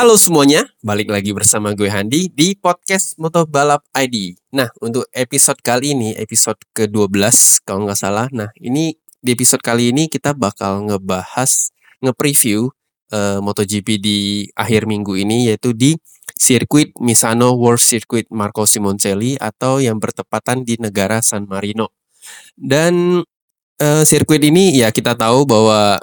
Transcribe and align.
Halo 0.00 0.16
semuanya, 0.16 0.64
balik 0.80 1.12
lagi 1.12 1.28
bersama 1.36 1.76
gue 1.76 1.84
Handi 1.84 2.32
di 2.32 2.56
podcast 2.56 3.20
Moto 3.20 3.44
Balap 3.44 3.84
ID. 3.92 4.32
Nah, 4.56 4.72
untuk 4.80 5.04
episode 5.12 5.60
kali 5.60 5.92
ini, 5.92 6.16
episode 6.16 6.56
ke-12 6.72 7.20
kalau 7.68 7.84
nggak 7.84 8.00
salah. 8.00 8.24
Nah, 8.32 8.48
ini 8.56 8.96
di 9.20 9.36
episode 9.36 9.60
kali 9.60 9.92
ini 9.92 10.08
kita 10.08 10.32
bakal 10.32 10.88
ngebahas, 10.88 11.68
nge-preview 12.00 12.72
uh, 13.12 13.44
MotoGP 13.44 14.00
di 14.00 14.18
akhir 14.56 14.88
minggu 14.88 15.20
ini, 15.20 15.52
yaitu 15.52 15.76
di 15.76 15.92
sirkuit 16.32 16.96
Misano 16.96 17.52
World 17.60 17.84
Circuit 17.84 18.24
Marco 18.32 18.64
Simoncelli 18.64 19.36
atau 19.36 19.84
yang 19.84 20.00
bertepatan 20.00 20.64
di 20.64 20.80
negara 20.80 21.20
San 21.20 21.44
Marino. 21.44 21.92
Dan 22.56 23.20
uh, 23.76 24.02
sirkuit 24.08 24.40
ini 24.40 24.80
ya 24.80 24.96
kita 24.96 25.12
tahu 25.12 25.44
bahwa 25.44 26.00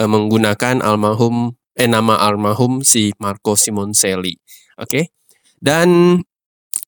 uh, 0.00 0.08
menggunakan 0.08 0.80
almarhum 0.80 1.52
eh 1.76 1.88
nama 1.88 2.16
almarhum 2.24 2.80
si 2.80 3.12
Marco 3.20 3.54
Simoncelli. 3.54 4.32
Oke. 4.80 4.88
Okay? 4.88 5.04
Dan 5.60 6.20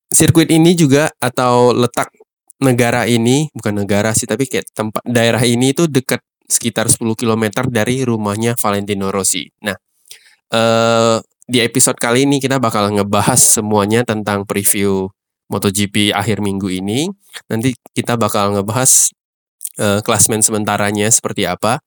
sirkuit 0.09 0.49
ini 0.49 0.73
juga 0.73 1.13
atau 1.21 1.77
letak 1.77 2.09
negara 2.59 3.05
ini 3.07 3.47
bukan 3.55 3.85
negara 3.85 4.11
sih 4.17 4.27
tapi 4.27 4.49
kayak 4.51 4.73
tempat 4.75 5.05
daerah 5.07 5.41
ini 5.45 5.71
itu 5.77 5.87
dekat 5.87 6.19
sekitar 6.49 6.89
10 6.89 7.05
km 7.15 7.45
dari 7.69 8.03
rumahnya 8.03 8.57
Valentino 8.57 9.13
Rossi. 9.13 9.47
Nah, 9.63 9.77
eh, 10.53 11.17
di 11.49 11.59
episode 11.61 11.97
kali 12.01 12.25
ini 12.25 12.41
kita 12.41 12.57
bakal 12.61 12.93
ngebahas 12.93 13.41
semuanya 13.41 14.05
tentang 14.05 14.45
preview 14.49 15.09
MotoGP 15.49 16.13
akhir 16.13 16.45
minggu 16.45 16.69
ini. 16.69 17.09
Nanti 17.49 17.73
kita 17.97 18.21
bakal 18.21 18.53
ngebahas 18.53 19.13
uh, 19.81 20.01
klasmen 20.05 20.45
sementaranya 20.45 21.09
seperti 21.09 21.49
apa. 21.49 21.81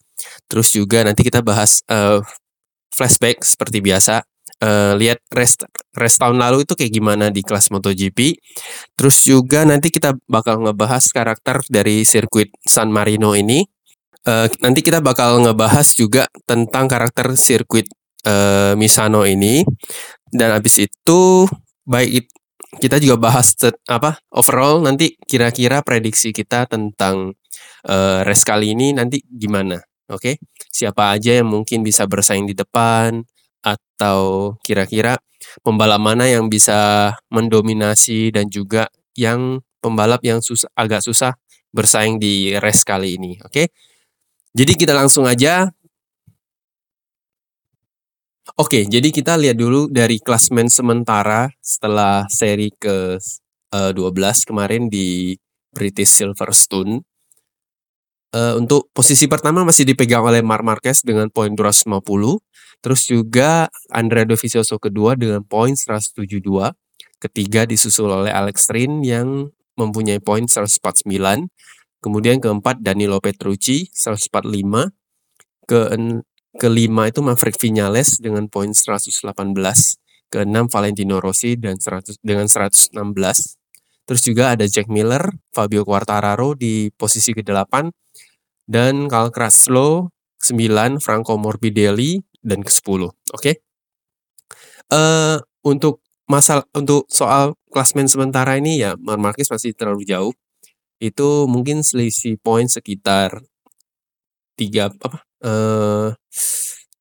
Terus 0.49 0.73
juga 0.73 1.05
nanti 1.05 1.21
kita 1.21 1.45
bahas 1.45 1.85
uh, 1.89 2.25
flashback 2.93 3.41
seperti 3.41 3.79
biasa. 3.81 4.21
Uh, 4.61 4.93
lihat 4.93 5.17
rest 5.33 5.65
rest 5.97 6.21
tahun 6.21 6.37
lalu 6.37 6.69
itu 6.69 6.77
kayak 6.77 6.93
gimana 6.93 7.25
di 7.33 7.41
kelas 7.41 7.73
MotoGP. 7.73 8.37
Terus 8.93 9.17
juga 9.25 9.65
nanti 9.65 9.89
kita 9.89 10.13
bakal 10.29 10.61
ngebahas 10.61 11.01
karakter 11.09 11.65
dari 11.65 12.05
sirkuit 12.05 12.53
San 12.61 12.93
Marino 12.93 13.33
ini. 13.33 13.65
Uh, 14.21 14.45
nanti 14.61 14.85
kita 14.85 15.01
bakal 15.01 15.41
ngebahas 15.41 15.97
juga 15.97 16.29
tentang 16.45 16.85
karakter 16.85 17.33
sirkuit 17.33 17.89
uh, 18.29 18.77
Misano 18.77 19.25
ini. 19.25 19.65
Dan 20.29 20.53
habis 20.53 20.77
itu 20.77 21.49
baik 21.89 22.29
kita 22.79 23.01
juga 23.03 23.19
bahas 23.19 23.51
apa 23.89 24.21
overall 24.31 24.79
nanti 24.79 25.19
kira-kira 25.27 25.83
prediksi 25.83 26.31
kita 26.31 26.69
tentang 26.71 27.35
uh, 27.89 28.19
race 28.23 28.45
kali 28.47 28.77
ini 28.77 28.95
nanti 28.95 29.19
gimana. 29.25 29.81
Oke, 30.11 30.35
okay? 30.35 30.35
siapa 30.67 31.15
aja 31.15 31.39
yang 31.39 31.47
mungkin 31.47 31.87
bisa 31.87 32.03
bersaing 32.03 32.43
di 32.43 32.51
depan 32.51 33.23
atau 33.63 34.53
kira-kira 34.59 35.15
pembalap 35.63 36.03
mana 36.03 36.27
yang 36.27 36.51
bisa 36.51 37.11
mendominasi 37.31 38.35
dan 38.35 38.51
juga 38.51 38.91
yang 39.15 39.63
pembalap 39.79 40.19
yang 40.21 40.43
susah, 40.43 40.67
agak 40.75 41.01
susah 41.01 41.33
bersaing 41.71 42.19
di 42.19 42.53
race 42.59 42.83
kali 42.83 43.15
ini. 43.15 43.39
Oke, 43.41 43.47
okay? 43.47 43.65
jadi 44.51 44.73
kita 44.75 44.93
langsung 44.93 45.23
aja. 45.25 45.71
Oke, 48.59 48.83
okay, 48.83 48.91
jadi 48.91 49.09
kita 49.15 49.39
lihat 49.39 49.55
dulu 49.55 49.87
dari 49.87 50.19
klasmen 50.19 50.67
sementara 50.67 51.47
setelah 51.63 52.27
seri 52.27 52.67
ke 52.75 53.15
uh, 53.71 53.89
eh, 53.89 53.91
12 53.95 54.47
kemarin 54.49 54.91
di 54.91 55.39
British 55.71 56.19
Silverstone. 56.19 56.99
Uh, 58.31 58.55
untuk 58.55 58.87
posisi 58.95 59.27
pertama 59.27 59.67
masih 59.67 59.83
dipegang 59.83 60.23
oleh 60.23 60.39
Mark 60.39 60.63
Marquez 60.63 61.03
dengan 61.03 61.27
poin 61.27 61.51
250. 61.51 62.39
Terus 62.79 63.01
juga 63.03 63.67
Andrea 63.91 64.23
Dovizioso 64.23 64.79
kedua 64.79 65.19
dengan 65.19 65.43
poin 65.43 65.75
172. 65.75 66.39
Ketiga 67.21 67.67
disusul 67.67 68.09
oleh 68.09 68.31
Alex 68.33 68.71
Rin 68.71 69.03
yang 69.03 69.51
mempunyai 69.75 70.23
poin 70.23 70.47
149. 70.47 71.51
Kemudian 72.01 72.41
keempat 72.41 72.81
Danilo 72.81 73.21
Petrucci 73.21 73.91
145. 73.93 74.89
Ke 75.69 75.93
kelima 76.57 77.11
itu 77.11 77.19
Maverick 77.21 77.59
Vinales 77.61 78.17
dengan 78.17 78.49
poin 78.49 78.73
118. 78.73 79.27
Keenam 80.31 80.71
Valentino 80.71 81.19
Rossi 81.19 81.59
dan 81.59 81.77
100 81.77 82.17
dengan 82.23 82.47
116. 82.47 83.60
Terus 84.11 84.27
juga 84.27 84.51
ada 84.51 84.67
Jack 84.67 84.91
Miller, 84.91 85.23
Fabio 85.55 85.87
Quartararo 85.87 86.51
di 86.51 86.91
posisi 86.91 87.31
ke-8 87.31 87.87
dan 88.67 89.07
Carl 89.07 89.31
Kraslow 89.31 90.11
9, 90.35 90.99
Franco 90.99 91.39
Morbidelli 91.39 92.19
dan 92.43 92.59
ke-10. 92.59 93.07
Oke. 93.07 93.15
Okay? 93.31 93.55
Uh, 94.91 94.99
eh, 94.99 95.37
untuk 95.63 96.03
masal 96.27 96.67
untuk 96.75 97.07
soal 97.07 97.55
klasmen 97.71 98.11
sementara 98.11 98.59
ini 98.59 98.83
ya 98.83 98.99
Marquez 98.99 99.47
masih 99.47 99.71
terlalu 99.71 100.03
jauh. 100.03 100.35
Itu 100.99 101.47
mungkin 101.47 101.79
selisih 101.79 102.35
poin 102.43 102.67
sekitar 102.67 103.39
3 104.59 104.91
apa 104.91 105.23
eh 105.39 106.11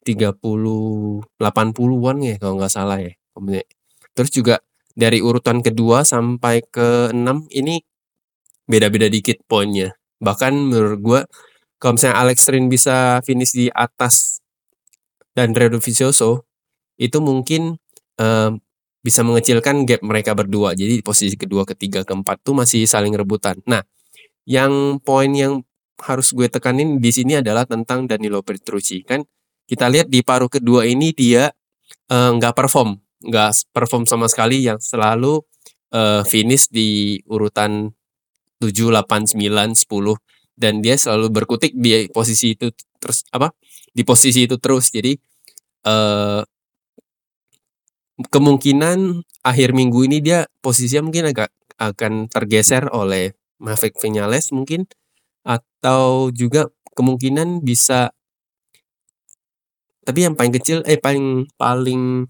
30 0.07 1.27
80-an 1.43 2.17
ya 2.23 2.35
kalau 2.39 2.55
nggak 2.55 2.71
salah 2.71 3.03
ya. 3.03 3.11
Terus 4.15 4.31
juga 4.31 4.63
dari 5.01 5.25
urutan 5.25 5.65
kedua 5.65 6.05
sampai 6.05 6.61
ke 6.61 7.09
6 7.17 7.49
ini 7.57 7.81
beda-beda 8.69 9.09
dikit 9.09 9.41
poinnya. 9.49 9.97
Bahkan 10.21 10.53
menurut 10.53 11.01
gue 11.01 11.21
kalau 11.81 11.97
misalnya 11.97 12.21
Alex 12.21 12.45
Rin 12.53 12.69
bisa 12.69 13.25
finish 13.25 13.57
di 13.57 13.67
atas 13.73 14.45
dan 15.33 15.57
Redo 15.57 15.81
Vicioso 15.81 16.45
itu 17.01 17.17
mungkin 17.25 17.81
um, 18.21 18.61
bisa 19.01 19.25
mengecilkan 19.25 19.89
gap 19.89 20.05
mereka 20.05 20.37
berdua. 20.37 20.77
Jadi 20.77 21.01
di 21.01 21.05
posisi 21.05 21.33
kedua, 21.41 21.65
ketiga, 21.65 22.05
keempat 22.05 22.45
tuh 22.45 22.53
masih 22.53 22.85
saling 22.85 23.17
rebutan. 23.17 23.57
Nah, 23.65 23.81
yang 24.45 25.01
poin 25.01 25.33
yang 25.33 25.65
harus 26.05 26.37
gue 26.37 26.49
tekanin 26.53 27.01
di 27.01 27.09
sini 27.09 27.41
adalah 27.41 27.65
tentang 27.65 28.05
Danilo 28.05 28.45
Petrucci. 28.45 29.01
Kan 29.05 29.25
kita 29.65 29.89
lihat 29.89 30.13
di 30.13 30.21
paruh 30.21 30.53
kedua 30.53 30.85
ini 30.85 31.17
dia 31.17 31.49
nggak 32.13 32.55
uh, 32.55 32.57
perform, 32.57 33.01
nggak 33.21 33.73
perform 33.77 34.09
sama 34.09 34.27
sekali 34.27 34.65
yang 34.65 34.81
selalu 34.81 35.45
uh, 35.93 36.23
finish 36.25 36.73
di 36.73 37.21
urutan 37.29 37.93
7, 38.61 38.73
8, 38.93 39.37
9, 39.37 39.41
10 39.89 40.61
dan 40.61 40.85
dia 40.85 40.97
selalu 41.01 41.33
berkutik 41.33 41.73
di 41.73 42.09
posisi 42.13 42.53
itu 42.53 42.69
terus 43.01 43.25
apa 43.33 43.49
di 43.97 44.05
posisi 44.05 44.45
itu 44.45 44.61
terus. 44.61 44.93
Jadi 44.93 45.17
uh, 45.89 46.45
kemungkinan 48.29 49.25
akhir 49.41 49.73
minggu 49.73 50.05
ini 50.05 50.21
dia 50.21 50.45
posisinya 50.61 51.09
mungkin 51.09 51.33
agak 51.33 51.49
akan 51.81 52.29
tergeser 52.29 52.93
oleh 52.93 53.33
Maverick 53.57 53.97
Vinales 53.97 54.53
mungkin 54.53 54.85
atau 55.41 56.29
juga 56.29 56.69
kemungkinan 56.93 57.65
bisa 57.65 58.13
tapi 60.05 60.29
yang 60.29 60.37
paling 60.37 60.53
kecil 60.53 60.85
eh 60.85 61.01
paling 61.01 61.49
paling 61.57 62.29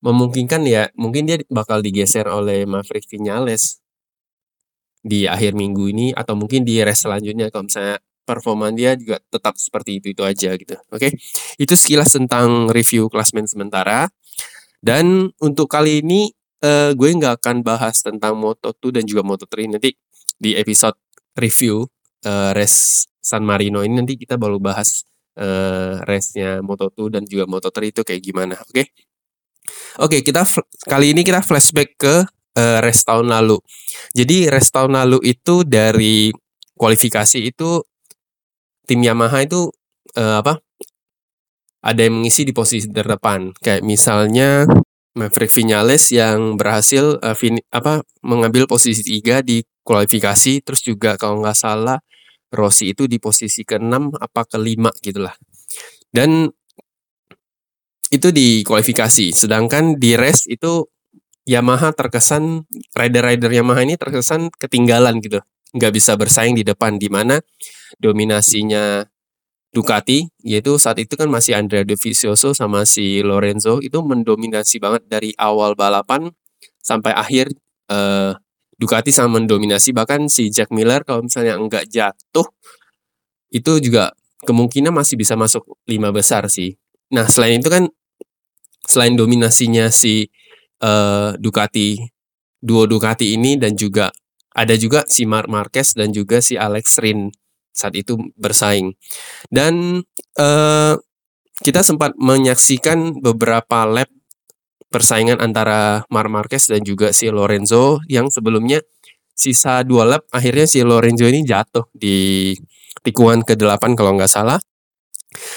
memungkinkan 0.00 0.64
ya 0.64 0.88
mungkin 0.96 1.28
dia 1.28 1.36
bakal 1.52 1.84
digeser 1.84 2.24
oleh 2.28 2.64
Maverick 2.64 3.04
Vinales 3.08 3.80
di 5.00 5.24
akhir 5.24 5.56
minggu 5.56 5.88
ini 5.92 6.06
atau 6.12 6.36
mungkin 6.36 6.64
di 6.64 6.80
race 6.84 7.08
selanjutnya 7.08 7.48
kalau 7.48 7.68
misalnya 7.68 7.96
performa 8.24 8.68
dia 8.70 8.94
juga 8.94 9.18
tetap 9.32 9.56
seperti 9.56 9.98
itu 9.98 10.06
itu 10.12 10.22
aja 10.22 10.54
gitu. 10.54 10.76
Oke, 10.92 11.10
okay? 11.10 11.12
itu 11.56 11.74
sekilas 11.74 12.14
tentang 12.14 12.68
review 12.70 13.10
klasmen 13.10 13.48
sementara. 13.48 14.06
Dan 14.80 15.28
untuk 15.42 15.68
kali 15.68 16.00
ini 16.00 16.32
uh, 16.64 16.94
gue 16.96 17.08
nggak 17.10 17.42
akan 17.42 17.60
bahas 17.60 18.00
tentang 18.00 18.38
Moto2 18.38 19.02
dan 19.02 19.04
juga 19.04 19.26
Moto3 19.26 19.76
nanti 19.76 19.92
di 20.40 20.56
episode 20.56 20.96
review 21.36 21.84
uh, 22.24 22.56
race 22.56 23.04
San 23.20 23.44
Marino 23.44 23.84
ini 23.84 24.00
nanti 24.00 24.16
kita 24.16 24.40
baru 24.40 24.56
bahas 24.56 25.04
uh, 25.36 26.00
race-nya 26.08 26.64
Moto2 26.64 27.12
dan 27.12 27.22
juga 27.28 27.44
Moto3 27.44 27.92
itu 27.92 28.00
kayak 28.06 28.22
gimana. 28.24 28.56
Oke. 28.64 28.72
Okay? 28.72 29.09
Oke, 30.00 30.24
kita 30.24 30.46
kali 30.88 31.12
ini 31.12 31.22
kita 31.22 31.44
flashback 31.44 31.98
ke 32.00 32.14
uh, 32.56 32.78
race 32.82 33.04
tahun 33.04 33.30
lalu. 33.30 33.60
Jadi 34.16 34.50
race 34.50 34.72
tahun 34.72 34.96
lalu 34.96 35.18
itu 35.24 35.62
dari 35.62 36.32
kualifikasi 36.74 37.38
itu 37.38 37.84
tim 38.88 39.00
Yamaha 39.04 39.44
itu 39.44 39.70
uh, 40.16 40.40
apa? 40.42 40.58
Ada 41.80 42.08
yang 42.08 42.20
mengisi 42.20 42.44
di 42.44 42.52
posisi 42.52 42.88
terdepan. 42.88 43.56
Kayak 43.56 43.82
misalnya 43.84 44.68
Maverick 45.16 45.52
Vinales 45.52 46.12
yang 46.12 46.60
berhasil 46.60 47.18
uh, 47.20 47.36
fin 47.36 47.58
apa 47.72 48.04
mengambil 48.22 48.68
posisi 48.68 49.02
tiga 49.02 49.40
di 49.40 49.64
kualifikasi 49.82 50.62
terus 50.62 50.84
juga 50.84 51.16
kalau 51.16 51.40
nggak 51.42 51.56
salah 51.56 51.98
Rossi 52.50 52.90
itu 52.90 53.06
di 53.06 53.22
posisi 53.22 53.62
ke-6 53.62 54.18
apa 54.18 54.42
ke-5 54.42 54.90
gitulah. 55.06 55.34
Dan 56.10 56.50
itu 58.10 58.28
di 58.34 58.66
kualifikasi. 58.66 59.32
Sedangkan 59.32 59.96
di 59.96 60.18
race 60.18 60.50
itu 60.50 60.86
Yamaha 61.48 61.94
terkesan 61.96 62.68
rider-rider 62.92 63.50
Yamaha 63.50 63.82
ini 63.82 63.96
terkesan 63.96 64.52
ketinggalan 64.54 65.18
gitu 65.24 65.40
nggak 65.70 65.92
bisa 65.94 66.18
bersaing 66.18 66.58
di 66.58 66.66
depan 66.66 66.98
di 66.98 67.06
mana 67.06 67.38
dominasinya 67.98 69.06
Ducati, 69.70 70.26
yaitu 70.42 70.82
saat 70.82 70.98
itu 70.98 71.14
kan 71.14 71.30
masih 71.30 71.54
Andrea 71.54 71.86
Dovizioso 71.86 72.50
sama 72.50 72.82
si 72.82 73.22
Lorenzo 73.22 73.78
itu 73.78 74.02
mendominasi 74.02 74.82
banget 74.82 75.06
dari 75.06 75.30
awal 75.38 75.78
balapan 75.78 76.26
sampai 76.82 77.14
akhir 77.14 77.54
uh, 77.86 78.34
Ducati 78.74 79.14
sangat 79.14 79.38
mendominasi 79.38 79.94
bahkan 79.94 80.26
si 80.26 80.50
Jack 80.50 80.74
Miller 80.74 81.06
kalau 81.06 81.22
misalnya 81.22 81.54
enggak 81.54 81.86
jatuh 81.86 82.50
itu 83.54 83.78
juga 83.78 84.10
kemungkinan 84.42 84.90
masih 84.90 85.14
bisa 85.14 85.38
masuk 85.38 85.62
lima 85.86 86.10
besar 86.10 86.50
sih. 86.50 86.74
Nah 87.14 87.30
selain 87.30 87.62
itu 87.62 87.70
kan 87.70 87.86
selain 88.84 89.14
dominasinya 89.14 89.88
si 89.92 90.28
uh, 90.82 91.36
Ducati 91.36 92.00
duo 92.60 92.84
Ducati 92.84 93.32
ini 93.34 93.56
dan 93.56 93.74
juga 93.74 94.12
ada 94.52 94.74
juga 94.76 95.06
si 95.08 95.24
Mark 95.24 95.48
Marquez 95.48 95.96
dan 95.96 96.12
juga 96.12 96.44
si 96.44 96.58
Alex 96.58 97.00
Rin 97.00 97.32
saat 97.70 97.94
itu 97.96 98.18
bersaing. 98.36 98.92
Dan 99.48 100.04
uh, 100.36 100.94
kita 101.60 101.80
sempat 101.80 102.16
menyaksikan 102.18 103.20
beberapa 103.22 103.86
lap 103.86 104.10
persaingan 104.90 105.38
antara 105.38 106.02
Mar 106.10 106.26
Marquez 106.26 106.66
dan 106.66 106.82
juga 106.82 107.14
si 107.14 107.30
Lorenzo 107.30 108.02
yang 108.10 108.26
sebelumnya 108.26 108.82
sisa 109.38 109.86
dua 109.86 110.04
lap 110.04 110.26
akhirnya 110.34 110.66
si 110.66 110.82
Lorenzo 110.82 111.24
ini 111.24 111.46
jatuh 111.46 111.86
di 111.94 112.52
tikungan 113.06 113.46
ke-8 113.46 113.96
kalau 113.96 114.18
nggak 114.18 114.28
salah. 114.28 114.58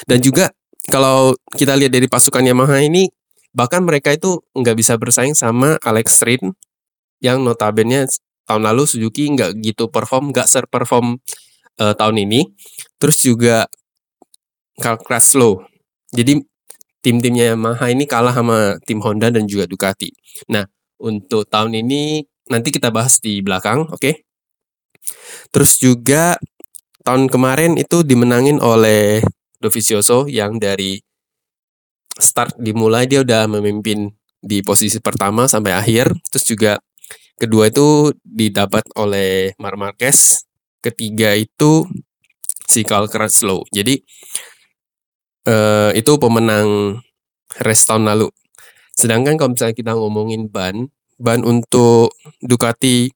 Dan 0.05 0.21
juga 0.21 0.53
kalau 0.91 1.35
kita 1.55 1.77
lihat 1.79 1.93
dari 1.95 2.07
pasukan 2.11 2.43
Yamaha 2.43 2.83
ini 2.83 3.07
bahkan 3.53 3.85
mereka 3.85 4.11
itu 4.11 4.41
nggak 4.57 4.75
bisa 4.75 4.97
bersaing 4.97 5.37
sama 5.37 5.77
Alex 5.85 6.25
Rin 6.25 6.51
yang 7.23 7.45
notabene 7.45 8.09
tahun 8.43 8.63
lalu 8.67 8.83
Suzuki 8.83 9.31
nggak 9.31 9.63
gitu 9.63 9.87
perform, 9.87 10.35
nggak 10.35 10.47
serperform 10.49 11.21
uh, 11.79 11.93
tahun 11.95 12.27
ini. 12.27 12.51
Terus 12.99 13.23
juga 13.23 13.69
Carl 14.81 14.99
Kraslow. 14.99 15.63
Jadi 16.11 16.43
tim-timnya 16.99 17.55
Yamaha 17.55 17.87
ini 17.91 18.03
kalah 18.03 18.35
sama 18.35 18.75
tim 18.83 18.99
Honda 18.99 19.31
dan 19.31 19.47
juga 19.47 19.69
Ducati. 19.69 20.11
Nah, 20.51 20.67
untuk 20.99 21.47
tahun 21.47 21.79
ini 21.83 22.23
nanti 22.51 22.69
kita 22.71 22.91
bahas 22.91 23.23
di 23.23 23.39
belakang, 23.39 23.87
oke? 23.87 23.99
Okay? 23.99 24.23
Terus 25.51 25.79
juga 25.79 26.39
tahun 27.03 27.27
kemarin 27.27 27.75
itu 27.75 28.07
dimenangin 28.07 28.63
oleh 28.63 29.19
Dovizioso 29.63 30.27
yang 30.27 30.59
dari 30.59 30.99
start 32.19 32.59
dimulai 32.59 33.07
dia 33.07 33.23
udah 33.23 33.47
memimpin 33.47 34.11
di 34.43 34.59
posisi 34.59 34.99
pertama 34.99 35.47
sampai 35.47 35.71
akhir. 35.71 36.11
Terus 36.27 36.45
juga 36.45 36.73
kedua 37.39 37.71
itu 37.71 38.11
didapat 38.27 38.83
oleh 38.99 39.55
Mar 39.55 39.79
Marquez 39.79 40.43
ketiga 40.83 41.31
itu 41.39 41.87
si 42.67 42.83
Carl 42.83 43.07
Crutchlow. 43.07 43.63
Jadi 43.71 44.03
uh, 45.47 45.95
itu 45.95 46.11
pemenang 46.19 46.99
race 47.63 47.87
tahun 47.87 48.11
lalu. 48.11 48.27
Sedangkan 48.93 49.39
kalau 49.39 49.55
misalnya 49.55 49.75
kita 49.75 49.91
ngomongin 49.95 50.51
ban, 50.51 50.91
ban 51.17 51.41
untuk 51.41 52.13
Ducati 52.43 53.09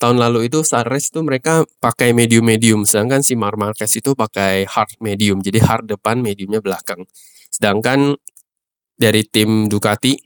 tahun 0.00 0.16
lalu 0.16 0.48
itu 0.48 0.64
race 0.64 1.12
itu 1.12 1.20
mereka 1.20 1.68
pakai 1.76 2.16
medium 2.16 2.48
medium, 2.48 2.88
sedangkan 2.88 3.20
si 3.20 3.36
Mark 3.36 3.60
Marquez 3.60 3.92
itu 4.00 4.16
pakai 4.16 4.64
hard 4.64 4.96
medium, 5.04 5.44
jadi 5.44 5.60
hard 5.60 5.92
depan, 5.92 6.24
mediumnya 6.24 6.64
belakang. 6.64 7.04
Sedangkan 7.52 8.16
dari 8.96 9.28
tim 9.28 9.68
Ducati, 9.68 10.16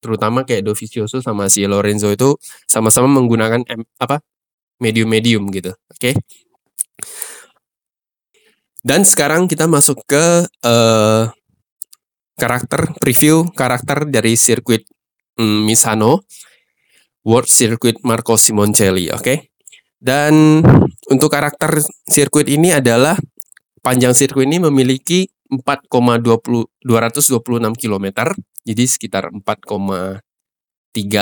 terutama 0.00 0.48
kayak 0.48 0.64
Dovizioso 0.64 1.20
sama 1.20 1.52
si 1.52 1.68
Lorenzo 1.68 2.08
itu 2.08 2.40
sama-sama 2.64 3.12
menggunakan 3.20 3.68
M, 3.68 3.84
apa 4.00 4.24
medium-medium 4.80 5.52
gitu. 5.52 5.76
Oke. 5.92 6.12
Okay? 6.12 6.14
Dan 8.80 9.04
sekarang 9.04 9.44
kita 9.50 9.68
masuk 9.68 10.00
ke 10.08 10.48
uh, 10.64 11.28
karakter 12.38 12.94
preview 13.02 13.50
karakter 13.52 14.06
dari 14.06 14.38
sirkuit 14.38 14.86
um, 15.36 15.66
Misano 15.66 16.24
World 17.28 17.52
Circuit 17.52 18.00
Marco 18.08 18.40
Simoncelli, 18.40 19.12
oke? 19.12 19.20
Okay? 19.20 19.52
Dan 20.00 20.64
untuk 21.12 21.28
karakter 21.28 21.84
sirkuit 22.08 22.48
ini 22.48 22.72
adalah 22.72 23.20
panjang 23.84 24.16
sirkuit 24.16 24.48
ini 24.48 24.56
memiliki 24.56 25.28
4,20 25.52 26.72
226 26.80 27.76
km, 27.76 28.06
jadi 28.64 28.84
sekitar 28.88 29.28
4,3 29.28 30.24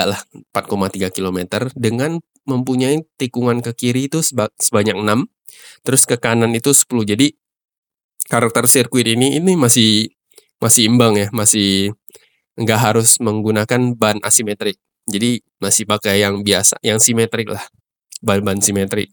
lah, 0.07 0.19
4,3 0.55 1.11
km 1.11 1.39
dengan 1.75 2.23
mempunyai 2.47 3.03
tikungan 3.19 3.59
ke 3.59 3.75
kiri 3.75 4.07
itu 4.07 4.23
sebanyak 4.23 4.95
6, 4.95 5.27
terus 5.83 6.07
ke 6.07 6.15
kanan 6.15 6.55
itu 6.55 6.71
10. 6.71 7.03
Jadi 7.03 7.35
karakter 8.31 8.63
sirkuit 8.71 9.11
ini 9.11 9.43
ini 9.43 9.59
masih 9.59 10.07
masih 10.63 10.87
imbang 10.87 11.19
ya, 11.19 11.27
masih 11.35 11.91
nggak 12.55 12.79
harus 12.79 13.19
menggunakan 13.19 13.91
ban 13.95 14.23
asimetrik. 14.23 14.79
Jadi 15.07 15.39
masih 15.63 15.87
pakai 15.87 16.21
yang 16.21 16.43
biasa, 16.43 16.77
yang 16.83 16.99
simetrik 16.99 17.47
lah, 17.47 17.63
ban-ban 18.19 18.59
simetrik. 18.59 19.09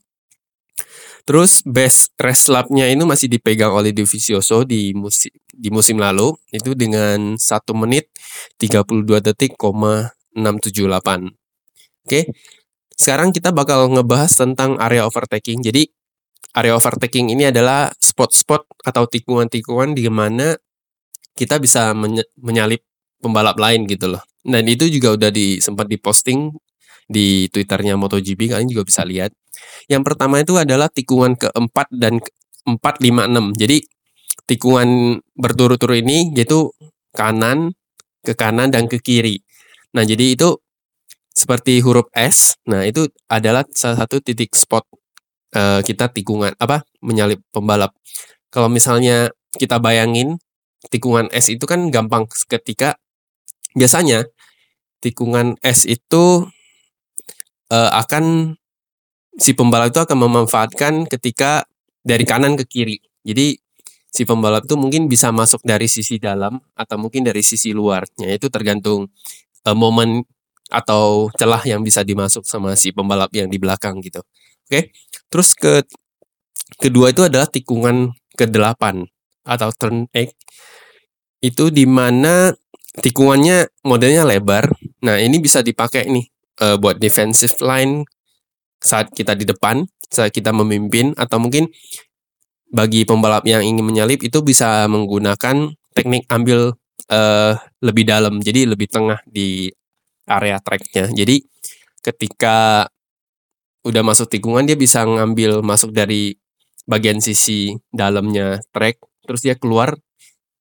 Terus 1.24 1.64
best 1.64 2.12
race 2.20 2.52
lap-nya 2.52 2.84
ini 2.84 3.00
masih 3.00 3.32
dipegang 3.32 3.72
oleh 3.72 3.96
Dovizioso 3.96 4.60
di 4.68 4.92
musim 4.92 5.32
di 5.54 5.72
musim 5.72 5.96
lalu 5.96 6.36
itu 6.52 6.76
dengan 6.76 7.40
1 7.40 7.72
menit 7.72 8.12
32 8.60 9.24
detik, 9.24 9.56
678. 9.56 11.32
Oke. 12.04 12.28
Sekarang 12.94 13.32
kita 13.32 13.50
bakal 13.56 13.88
ngebahas 13.88 14.36
tentang 14.36 14.76
area 14.76 15.08
overtaking. 15.08 15.64
Jadi 15.64 15.88
area 16.54 16.76
overtaking 16.76 17.32
ini 17.32 17.48
adalah 17.48 17.88
spot-spot 17.96 18.84
atau 18.84 19.08
tikungan-tikungan 19.08 19.96
di 19.96 20.06
mana 20.12 20.54
kita 21.34 21.58
bisa 21.58 21.90
menyalip 22.38 22.84
pembalap 23.18 23.56
lain 23.56 23.88
gitu 23.88 24.12
loh. 24.12 24.22
Dan 24.44 24.68
itu 24.68 24.86
juga 24.92 25.16
udah 25.16 25.30
di 25.32 25.58
sempat 25.58 25.88
diposting 25.88 26.52
di 27.08 27.48
Twitternya 27.48 27.96
MotoGP 27.96 28.52
kalian 28.52 28.68
juga 28.68 28.84
bisa 28.84 29.02
lihat. 29.04 29.32
Yang 29.88 30.02
pertama 30.12 30.40
itu 30.40 30.56
adalah 30.56 30.88
tikungan 30.92 31.36
keempat 31.36 31.88
dan 31.92 32.20
empat 32.64 33.00
lima 33.00 33.28
enam. 33.28 33.52
Jadi 33.56 33.84
tikungan 34.44 35.20
berturut-turut 35.36 36.00
ini 36.00 36.32
yaitu 36.36 36.72
kanan, 37.16 37.72
ke 38.24 38.36
kanan 38.36 38.68
dan 38.72 38.88
ke 38.88 39.00
kiri. 39.00 39.40
Nah, 39.96 40.04
jadi 40.04 40.36
itu 40.36 40.58
seperti 41.34 41.80
huruf 41.84 42.08
S. 42.12 42.56
Nah, 42.68 42.84
itu 42.84 43.08
adalah 43.28 43.64
salah 43.72 44.04
satu 44.04 44.20
titik 44.20 44.52
spot 44.56 44.84
uh, 45.54 45.80
kita 45.80 46.10
tikungan 46.10 46.52
apa 46.58 46.82
menyalip 47.00 47.40
pembalap. 47.54 47.94
Kalau 48.50 48.68
misalnya 48.70 49.30
kita 49.56 49.78
bayangin 49.78 50.38
tikungan 50.90 51.30
S 51.30 51.50
itu 51.50 51.64
kan 51.64 51.88
gampang 51.88 52.26
ketika 52.28 52.98
biasanya 53.74 54.26
tikungan 55.04 55.60
S 55.60 55.84
itu 55.84 56.48
uh, 57.68 57.90
akan 57.92 58.56
si 59.36 59.52
pembalap 59.52 59.92
itu 59.92 60.00
akan 60.00 60.18
memanfaatkan 60.24 61.04
ketika 61.12 61.68
dari 62.00 62.24
kanan 62.24 62.56
ke 62.56 62.64
kiri. 62.64 62.96
Jadi 63.20 63.60
si 64.08 64.22
pembalap 64.24 64.64
itu 64.64 64.80
mungkin 64.80 65.10
bisa 65.10 65.28
masuk 65.28 65.60
dari 65.66 65.90
sisi 65.90 66.16
dalam 66.16 66.56
atau 66.72 66.96
mungkin 66.96 67.26
dari 67.26 67.44
sisi 67.44 67.76
luarnya. 67.76 68.32
Itu 68.32 68.48
tergantung 68.48 69.12
uh, 69.68 69.76
momen 69.76 70.24
atau 70.72 71.28
celah 71.36 71.60
yang 71.68 71.84
bisa 71.84 72.00
dimasuk 72.00 72.48
sama 72.48 72.72
si 72.78 72.94
pembalap 72.94 73.28
yang 73.36 73.52
di 73.52 73.60
belakang 73.60 74.00
gitu. 74.00 74.24
Oke. 74.64 74.94
Terus 75.28 75.52
ke 75.52 75.84
kedua 76.80 77.12
itu 77.12 77.26
adalah 77.26 77.50
tikungan 77.50 78.14
ke-8 78.38 78.82
atau 79.44 79.68
turn 79.76 80.08
8. 80.10 80.32
Itu 81.44 81.68
di 81.68 81.84
mana 81.84 82.54
tikungannya 83.02 83.68
modelnya 83.84 84.24
lebar. 84.24 84.72
Nah, 85.04 85.20
ini 85.20 85.36
bisa 85.36 85.60
dipakai 85.60 86.08
nih 86.08 86.26
uh, 86.64 86.76
buat 86.80 86.96
defensive 86.96 87.52
line 87.60 88.08
saat 88.80 89.12
kita 89.12 89.36
di 89.36 89.44
depan, 89.44 89.84
saat 90.08 90.32
kita 90.32 90.52
memimpin 90.52 91.12
atau 91.16 91.36
mungkin 91.36 91.68
bagi 92.72 93.04
pembalap 93.04 93.44
yang 93.44 93.62
ingin 93.62 93.84
menyalip 93.84 94.24
itu 94.24 94.40
bisa 94.40 94.88
menggunakan 94.88 95.76
teknik 95.94 96.24
ambil 96.32 96.74
uh, 97.12 97.52
lebih 97.84 98.04
dalam, 98.08 98.40
jadi 98.40 98.66
lebih 98.66 98.88
tengah 98.90 99.20
di 99.28 99.70
area 100.26 100.58
tracknya. 100.58 101.12
Jadi 101.12 101.44
ketika 102.00 102.88
udah 103.84 104.00
masuk 104.00 104.32
tikungan 104.32 104.64
dia 104.64 104.76
bisa 104.76 105.04
ngambil 105.04 105.60
masuk 105.60 105.92
dari 105.92 106.34
bagian 106.88 107.20
sisi 107.20 107.76
dalamnya 107.92 108.60
track, 108.72 109.00
terus 109.28 109.44
dia 109.44 109.56
keluar 109.56 109.96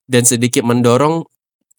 dan 0.07 0.27
sedikit 0.27 0.67
mendorong 0.67 1.23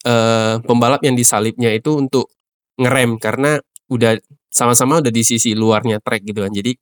uh, 0.09 0.55
pembalap 0.65 1.05
yang 1.05 1.17
disalipnya 1.17 1.73
itu 1.73 1.97
untuk 2.01 2.33
ngerem 2.81 3.17
karena 3.21 3.61
udah 3.89 4.19
sama-sama 4.51 5.03
udah 5.03 5.13
di 5.13 5.23
sisi 5.27 5.53
luarnya 5.55 5.99
track 5.99 6.23
gitu 6.27 6.43
kan. 6.47 6.53
Jadi 6.55 6.75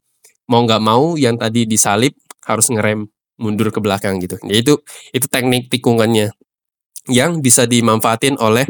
mau 0.49 0.65
nggak 0.65 0.83
mau 0.83 1.17
yang 1.17 1.41
tadi 1.41 1.65
disalip 1.65 2.17
harus 2.45 2.69
ngerem 2.69 3.09
mundur 3.41 3.73
ke 3.73 3.81
belakang 3.81 4.21
gitu. 4.21 4.37
Ya 4.47 4.61
itu 4.61 4.79
itu 5.11 5.27
teknik 5.27 5.73
tikungannya 5.73 6.31
yang 7.11 7.43
bisa 7.43 7.67
dimanfaatin 7.67 8.39
oleh 8.39 8.69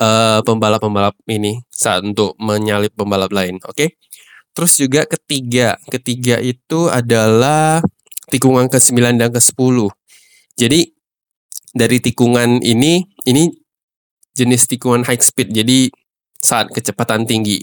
uh, 0.00 0.40
pembalap-pembalap 0.40 1.16
ini 1.28 1.60
saat 1.68 2.04
untuk 2.04 2.38
menyalip 2.40 2.92
pembalap 2.96 3.32
lain. 3.32 3.60
Oke. 3.66 3.74
Okay? 3.74 3.88
Terus 4.56 4.72
juga 4.80 5.04
ketiga, 5.04 5.76
ketiga 5.92 6.40
itu 6.40 6.88
adalah 6.88 7.84
tikungan 8.32 8.72
ke-9 8.72 9.20
dan 9.20 9.28
ke-10. 9.28 9.76
Jadi 10.56 10.80
dari 11.76 12.00
tikungan 12.00 12.64
ini, 12.64 13.04
ini 13.28 13.52
jenis 14.32 14.64
tikungan 14.64 15.04
high 15.04 15.20
speed. 15.20 15.52
Jadi 15.52 15.92
saat 16.46 16.70
kecepatan 16.70 17.26
tinggi. 17.26 17.58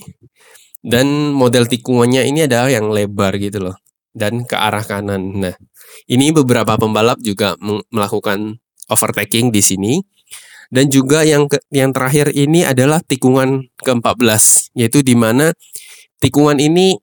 Dan 0.83 1.31
model 1.31 1.63
tikungannya 1.71 2.27
ini 2.27 2.43
adalah 2.43 2.67
yang 2.67 2.91
lebar 2.91 3.39
gitu 3.39 3.71
loh 3.71 3.79
dan 4.13 4.45
ke 4.45 4.55
arah 4.55 4.85
kanan. 4.85 5.41
Nah, 5.41 5.55
ini 6.05 6.29
beberapa 6.31 6.77
pembalap 6.77 7.19
juga 7.19 7.57
melakukan 7.89 8.61
overtaking 8.87 9.49
di 9.49 9.61
sini. 9.63 9.93
Dan 10.73 10.89
juga 10.89 11.21
yang 11.21 11.45
ke, 11.45 11.61
yang 11.69 11.93
terakhir 11.93 12.33
ini 12.33 12.65
adalah 12.65 12.97
tikungan 13.05 13.61
ke-14 13.77 14.73
yaitu 14.73 15.05
di 15.05 15.13
mana 15.13 15.53
tikungan 16.17 16.57
ini 16.57 16.97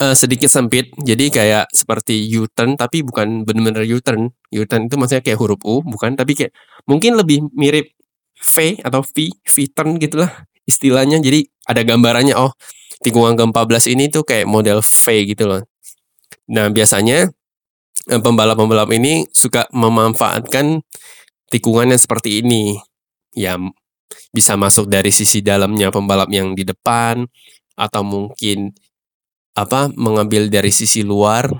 uh, 0.00 0.16
sedikit 0.16 0.48
sempit. 0.48 0.88
Jadi 0.96 1.28
kayak 1.28 1.68
seperti 1.68 2.32
U-turn 2.40 2.80
tapi 2.80 3.04
bukan 3.04 3.44
benar-benar 3.44 3.84
U-turn. 3.84 4.32
U-turn 4.48 4.88
itu 4.88 4.96
maksudnya 4.96 5.20
kayak 5.20 5.36
huruf 5.36 5.60
U, 5.68 5.84
bukan 5.84 6.16
tapi 6.16 6.32
kayak 6.32 6.56
mungkin 6.88 7.20
lebih 7.20 7.44
mirip 7.52 7.92
V 8.40 8.80
atau 8.80 9.04
V, 9.04 9.28
V-turn 9.44 10.00
gitulah 10.00 10.32
istilahnya. 10.68 11.20
Jadi 11.20 11.46
ada 11.68 11.82
gambarannya 11.84 12.34
oh 12.36 12.52
tikungan 13.00 13.36
ke-14 13.36 13.96
ini 13.96 14.12
tuh 14.12 14.24
kayak 14.26 14.48
model 14.48 14.84
V 14.84 15.04
gitu 15.24 15.44
loh. 15.48 15.62
Nah, 16.50 16.68
biasanya 16.68 17.30
eh, 18.10 18.20
pembalap-pembalap 18.20 18.90
ini 18.92 19.24
suka 19.32 19.70
memanfaatkan 19.72 20.82
tikungan 21.50 21.92
yang 21.92 22.00
seperti 22.00 22.42
ini 22.42 22.78
ya 23.34 23.58
bisa 24.30 24.54
masuk 24.54 24.86
dari 24.86 25.10
sisi 25.10 25.42
dalamnya 25.42 25.90
pembalap 25.90 26.30
yang 26.30 26.54
di 26.54 26.62
depan 26.62 27.26
atau 27.74 28.02
mungkin 28.06 28.70
apa 29.58 29.90
mengambil 29.98 30.46
dari 30.46 30.70
sisi 30.70 31.02
luar 31.02 31.50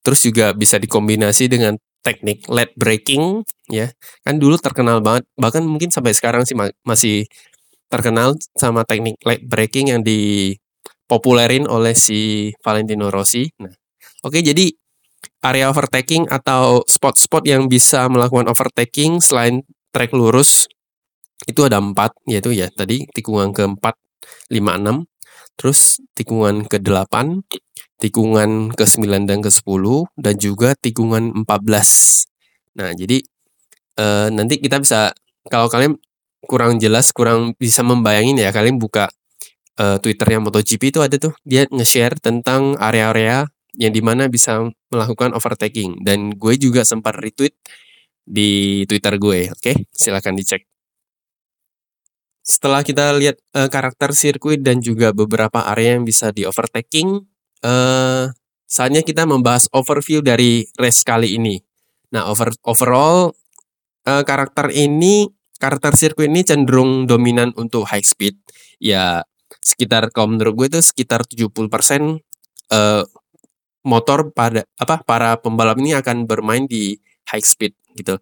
terus 0.00 0.24
juga 0.24 0.56
bisa 0.56 0.80
dikombinasi 0.80 1.52
dengan 1.52 1.76
teknik 2.00 2.48
led 2.48 2.72
braking 2.78 3.44
ya 3.68 3.92
kan 4.24 4.40
dulu 4.40 4.56
terkenal 4.56 5.02
banget 5.04 5.28
bahkan 5.36 5.66
mungkin 5.66 5.92
sampai 5.92 6.16
sekarang 6.16 6.46
sih 6.48 6.56
masih 6.86 7.28
terkenal 7.86 8.34
sama 8.58 8.82
teknik 8.82 9.18
led 9.22 9.46
braking 9.46 9.94
yang 9.94 10.02
dipopulerin 10.02 11.66
oleh 11.70 11.94
si 11.94 12.50
Valentino 12.60 13.10
Rossi 13.10 13.46
nah 13.60 13.72
oke 14.26 14.38
jadi 14.42 14.70
area 15.46 15.70
overtaking 15.70 16.26
atau 16.26 16.82
spot-spot 16.86 17.46
yang 17.46 17.70
bisa 17.70 18.10
melakukan 18.10 18.50
overtaking 18.50 19.22
selain 19.22 19.62
trek 19.94 20.10
lurus 20.10 20.66
itu 21.44 21.60
ada 21.62 21.76
empat, 21.76 22.16
yaitu 22.24 22.56
ya 22.56 22.72
tadi 22.72 23.04
tikungan 23.12 23.52
keempat, 23.52 23.94
lima, 24.48 24.80
enam, 24.80 25.04
terus 25.54 26.00
tikungan 26.16 26.64
ke-8, 26.64 27.44
tikungan 28.00 28.72
ke-9 28.72 29.28
dan 29.28 29.38
ke-10, 29.44 29.84
dan 30.16 30.34
juga 30.40 30.72
tikungan 30.80 31.44
14. 31.44 32.80
Nah, 32.80 32.90
jadi 32.96 33.20
uh, 34.00 34.28
nanti 34.32 34.56
kita 34.58 34.80
bisa 34.80 35.12
kalau 35.52 35.68
kalian 35.68 36.00
kurang 36.46 36.78
jelas, 36.78 37.10
kurang 37.10 37.52
bisa 37.58 37.82
membayangin 37.82 38.38
ya, 38.40 38.54
kalian 38.54 38.78
buka 38.78 39.10
uh, 39.76 39.98
Twitternya 40.00 40.40
MotoGP 40.40 40.94
itu 40.94 41.00
ada 41.02 41.16
tuh, 41.18 41.34
dia 41.44 41.68
nge-share 41.68 42.16
tentang 42.22 42.78
area-area 42.80 43.50
yang 43.76 43.92
di 43.92 44.00
mana 44.00 44.26
bisa 44.32 44.64
melakukan 44.88 45.36
overtaking 45.36 46.00
dan 46.00 46.32
gue 46.32 46.54
juga 46.56 46.82
sempat 46.82 47.20
retweet 47.20 47.52
di 48.24 48.82
Twitter 48.88 49.14
gue. 49.20 49.52
Oke, 49.52 49.86
silakan 49.92 50.34
dicek. 50.34 50.64
Setelah 52.46 52.86
kita 52.86 53.10
lihat, 53.18 53.42
uh, 53.58 53.66
karakter 53.66 54.14
sirkuit 54.14 54.62
dan 54.62 54.78
juga 54.78 55.10
beberapa 55.10 55.66
area 55.66 55.98
yang 55.98 56.06
bisa 56.06 56.30
di 56.30 56.46
overtaking, 56.46 57.26
uh, 57.66 58.30
saatnya 58.66 59.02
kita 59.02 59.26
membahas 59.26 59.66
overview 59.74 60.22
dari 60.22 60.66
race 60.78 61.02
kali 61.02 61.34
ini. 61.34 61.58
Nah, 62.14 62.30
over 62.30 62.54
overall, 62.62 63.34
uh, 64.06 64.22
karakter 64.22 64.70
ini 64.70 65.26
karakter 65.56 65.92
sirkuit 65.96 66.28
ini 66.28 66.44
cenderung 66.44 67.08
dominan 67.08 67.52
untuk 67.56 67.88
high 67.88 68.04
speed. 68.04 68.36
Ya, 68.80 69.24
sekitar 69.60 70.12
kalau 70.12 70.36
menurut 70.36 70.54
gue 70.54 70.66
itu 70.76 70.80
sekitar 70.84 71.24
70%, 71.24 72.20
uh, 72.72 73.02
motor 73.86 74.34
pada 74.34 74.66
apa, 74.76 75.00
para 75.06 75.38
pembalap 75.38 75.78
ini 75.78 75.94
akan 75.94 76.26
bermain 76.26 76.66
di 76.66 76.98
high 77.30 77.44
speed, 77.44 77.72
gitu. 77.96 78.18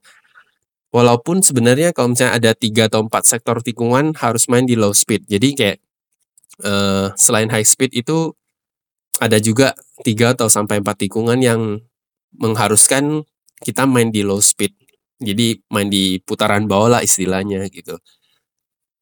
Walaupun 0.94 1.42
sebenarnya 1.42 1.90
kalau 1.90 2.14
misalnya 2.14 2.38
ada 2.38 2.52
tiga 2.54 2.86
atau 2.86 3.02
empat 3.02 3.26
sektor 3.26 3.58
tikungan 3.58 4.14
harus 4.14 4.46
main 4.46 4.62
di 4.62 4.78
low 4.78 4.94
speed. 4.94 5.26
Jadi 5.26 5.48
kayak 5.58 5.78
uh, 6.62 7.10
selain 7.18 7.50
high 7.50 7.66
speed 7.66 7.90
itu 7.98 8.30
ada 9.18 9.42
juga 9.42 9.74
tiga 10.06 10.38
atau 10.38 10.46
sampai 10.46 10.78
empat 10.78 11.02
tikungan 11.06 11.42
yang 11.42 11.82
mengharuskan 12.38 13.26
kita 13.62 13.90
main 13.90 14.14
di 14.14 14.22
low 14.22 14.38
speed. 14.38 14.70
Jadi 15.24 15.58
main 15.72 15.88
di 15.88 16.20
putaran 16.20 16.68
bawah 16.68 16.98
lah 16.98 17.02
istilahnya 17.02 17.66
gitu. 17.72 17.96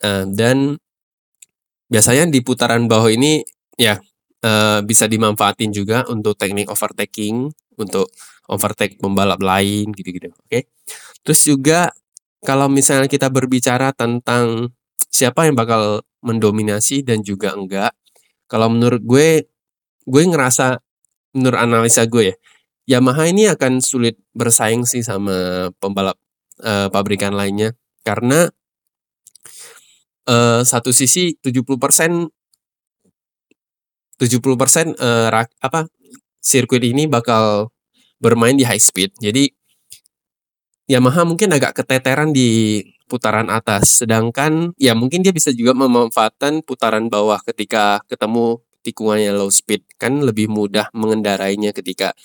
Uh, 0.03 0.27
dan 0.31 0.79
biasanya 1.91 2.31
di 2.31 2.41
putaran 2.41 2.89
bawah 2.89 3.11
ini 3.13 3.45
ya 3.77 4.01
uh, 4.47 4.81
bisa 4.83 5.07
dimanfaatin 5.11 5.71
juga 5.75 6.07
untuk 6.09 6.39
teknik 6.39 6.71
overtaking, 6.71 7.51
untuk 7.79 8.11
overtake 8.49 8.99
pembalap 8.99 9.43
lain 9.43 9.91
gitu-gitu. 9.95 10.33
Oke. 10.33 10.47
Okay? 10.49 10.63
Terus 11.23 11.41
juga 11.47 11.81
kalau 12.43 12.67
misalnya 12.67 13.07
kita 13.07 13.31
berbicara 13.31 13.95
tentang 13.95 14.75
siapa 15.13 15.47
yang 15.47 15.55
bakal 15.55 16.03
mendominasi 16.25 17.07
dan 17.07 17.23
juga 17.23 17.55
enggak, 17.55 17.95
kalau 18.51 18.69
menurut 18.73 19.03
gue, 19.03 19.47
gue 20.05 20.23
ngerasa 20.27 20.83
menurut 21.39 21.59
analisa 21.59 22.05
gue 22.05 22.35
ya, 22.35 22.37
Yamaha 22.87 23.31
ini 23.31 23.47
akan 23.47 23.79
sulit 23.79 24.19
bersaing 24.35 24.83
sih 24.83 25.07
sama 25.07 25.69
pembalap 25.79 26.19
uh, 26.63 26.91
pabrikan 26.91 27.35
lainnya. 27.35 27.75
Karena 28.03 28.51
uh, 30.27 30.61
satu 30.67 30.91
sisi 30.91 31.39
70% 31.39 31.63
70% 34.19 34.99
uh, 34.99 35.29
apa 35.63 35.87
sirkuit 36.43 36.83
ini 36.83 37.07
bakal 37.07 37.71
bermain 38.23 38.55
di 38.55 38.67
high 38.67 38.83
speed. 38.83 39.15
Jadi 39.19 39.51
Yamaha 40.91 41.23
mungkin 41.23 41.55
agak 41.55 41.79
keteteran 41.79 42.35
di 42.35 42.83
putaran 43.07 43.47
atas, 43.51 44.03
sedangkan 44.03 44.75
ya 44.81 44.99
mungkin 44.99 45.23
dia 45.23 45.31
bisa 45.31 45.55
juga 45.55 45.79
memanfaatkan 45.79 46.65
putaran 46.67 47.07
bawah 47.07 47.39
ketika 47.47 48.03
ketemu 48.11 48.59
tikungannya 48.83 49.31
low 49.37 49.49
speed, 49.49 49.87
kan 49.95 50.19
lebih 50.21 50.51
mudah 50.51 50.91
mengendarainya 50.91 51.71
ketika 51.71 52.17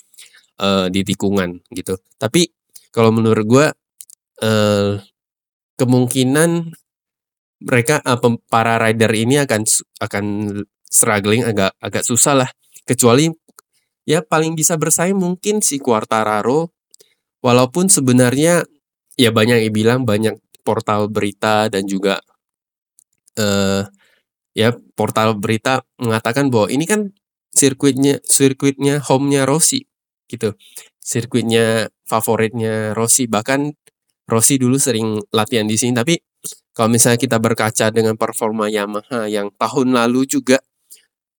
uh, 0.62 0.88
di 0.92 1.02
tikungan 1.06 1.62
gitu. 1.74 1.98
Tapi 2.18 2.50
kalau 2.94 3.14
menurut 3.14 3.46
gue 3.46 3.66
uh, 4.44 4.92
kemungkinan 5.78 6.74
mereka 7.62 8.02
uh, 8.06 8.20
para 8.50 8.78
rider 8.78 9.10
ini 9.14 9.42
akan 9.42 9.62
akan 10.02 10.26
struggling 10.88 11.46
agak 11.46 11.74
agak 11.82 12.04
susah 12.06 12.46
lah, 12.46 12.50
kecuali 12.86 13.30
ya 14.06 14.22
paling 14.22 14.54
bisa 14.54 14.78
bersaing 14.78 15.18
mungkin 15.18 15.62
si 15.62 15.82
Quartararo. 15.82 16.74
Walaupun 17.38 17.86
sebenarnya 17.86 18.66
ya 19.14 19.30
banyak 19.30 19.70
yang 19.70 19.74
bilang 19.74 20.00
banyak 20.10 20.36
portal 20.66 21.06
berita 21.08 21.70
dan 21.70 21.86
juga 21.86 22.18
uh, 23.38 23.86
ya 24.58 24.74
portal 24.98 25.38
berita 25.38 25.86
mengatakan 26.02 26.50
bahwa 26.50 26.68
ini 26.74 26.90
kan 26.90 27.14
sirkuitnya 27.54 28.20
sirkuitnya 28.26 29.00
home-nya 29.06 29.46
Rossi 29.46 29.86
gitu. 30.28 30.54
Sirkuitnya 31.00 31.88
favoritnya 32.04 32.92
Rossi 32.94 33.26
bahkan 33.28 33.72
Rossi 34.28 34.60
dulu 34.60 34.76
sering 34.76 35.24
latihan 35.32 35.64
di 35.64 35.80
sini 35.80 35.96
tapi 35.96 36.20
kalau 36.76 36.94
misalnya 36.94 37.18
kita 37.18 37.42
berkaca 37.42 37.90
dengan 37.90 38.14
performa 38.20 38.70
Yamaha 38.70 39.26
yang 39.26 39.50
tahun 39.58 39.98
lalu 39.98 40.30
juga 40.30 40.62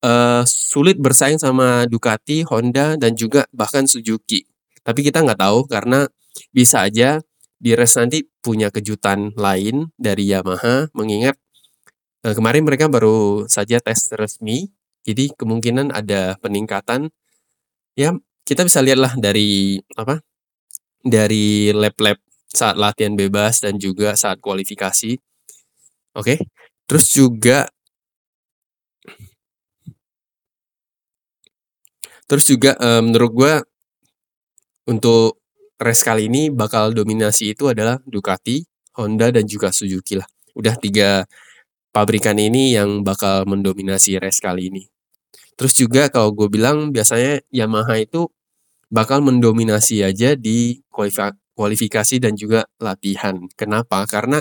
uh, 0.03 0.43
sulit 0.49 0.99
bersaing 0.99 1.39
sama 1.39 1.87
Ducati, 1.87 2.43
Honda 2.43 2.99
dan 2.99 3.15
juga 3.15 3.47
bahkan 3.55 3.87
Suzuki. 3.87 4.43
Tapi 4.83 5.01
kita 5.07 5.23
nggak 5.23 5.39
tahu 5.39 5.69
karena 5.71 6.11
bisa 6.51 6.83
aja 6.83 7.23
di 7.59 7.75
race 7.75 7.99
nanti 7.99 8.23
punya 8.39 8.71
kejutan 8.71 9.35
lain 9.35 9.91
dari 9.99 10.31
Yamaha 10.31 10.91
mengingat 10.95 11.35
eh, 12.23 12.35
kemarin 12.35 12.63
mereka 12.63 12.87
baru 12.87 13.51
saja 13.51 13.83
tes 13.83 14.15
resmi 14.15 14.71
jadi 15.03 15.35
kemungkinan 15.35 15.91
ada 15.91 16.39
peningkatan 16.39 17.11
ya 17.99 18.15
kita 18.49 18.65
bisa 18.65 18.81
lihatlah 18.81 19.13
dari 19.21 19.77
apa 19.93 20.25
dari 21.05 21.69
lab-lab 21.77 22.17
saat 22.49 22.81
latihan 22.81 23.13
bebas 23.13 23.61
dan 23.61 23.77
juga 23.77 24.17
saat 24.17 24.41
kualifikasi 24.41 25.21
oke 26.17 26.35
terus 26.89 27.13
juga 27.13 27.69
terus 32.25 32.49
juga 32.49 32.73
um, 32.81 33.13
menurut 33.13 33.33
gue 33.37 33.55
untuk 34.89 35.45
race 35.77 36.01
kali 36.01 36.33
ini 36.33 36.49
bakal 36.49 36.91
dominasi 36.97 37.53
itu 37.55 37.71
adalah 37.71 38.01
Ducati, 38.03 38.65
Honda, 38.99 39.31
dan 39.31 39.45
juga 39.47 39.71
Suzuki 39.71 40.19
lah. 40.19 40.27
Udah 40.57 40.75
tiga 40.75 41.23
pabrikan 41.95 42.35
ini 42.41 42.75
yang 42.75 43.05
bakal 43.07 43.47
mendominasi 43.47 44.19
race 44.19 44.43
kali 44.43 44.73
ini. 44.73 44.83
Terus 45.55 45.75
juga 45.77 46.09
kalau 46.11 46.35
gue 46.35 46.49
bilang 46.51 46.91
biasanya 46.91 47.45
Yamaha 47.53 48.01
itu 48.01 48.27
bakal 48.89 49.21
mendominasi 49.21 50.01
aja 50.05 50.33
di 50.35 50.81
kualifikasi 51.55 52.17
dan 52.21 52.33
juga 52.35 52.65
latihan. 52.81 53.37
Kenapa? 53.55 54.05
Karena 54.09 54.41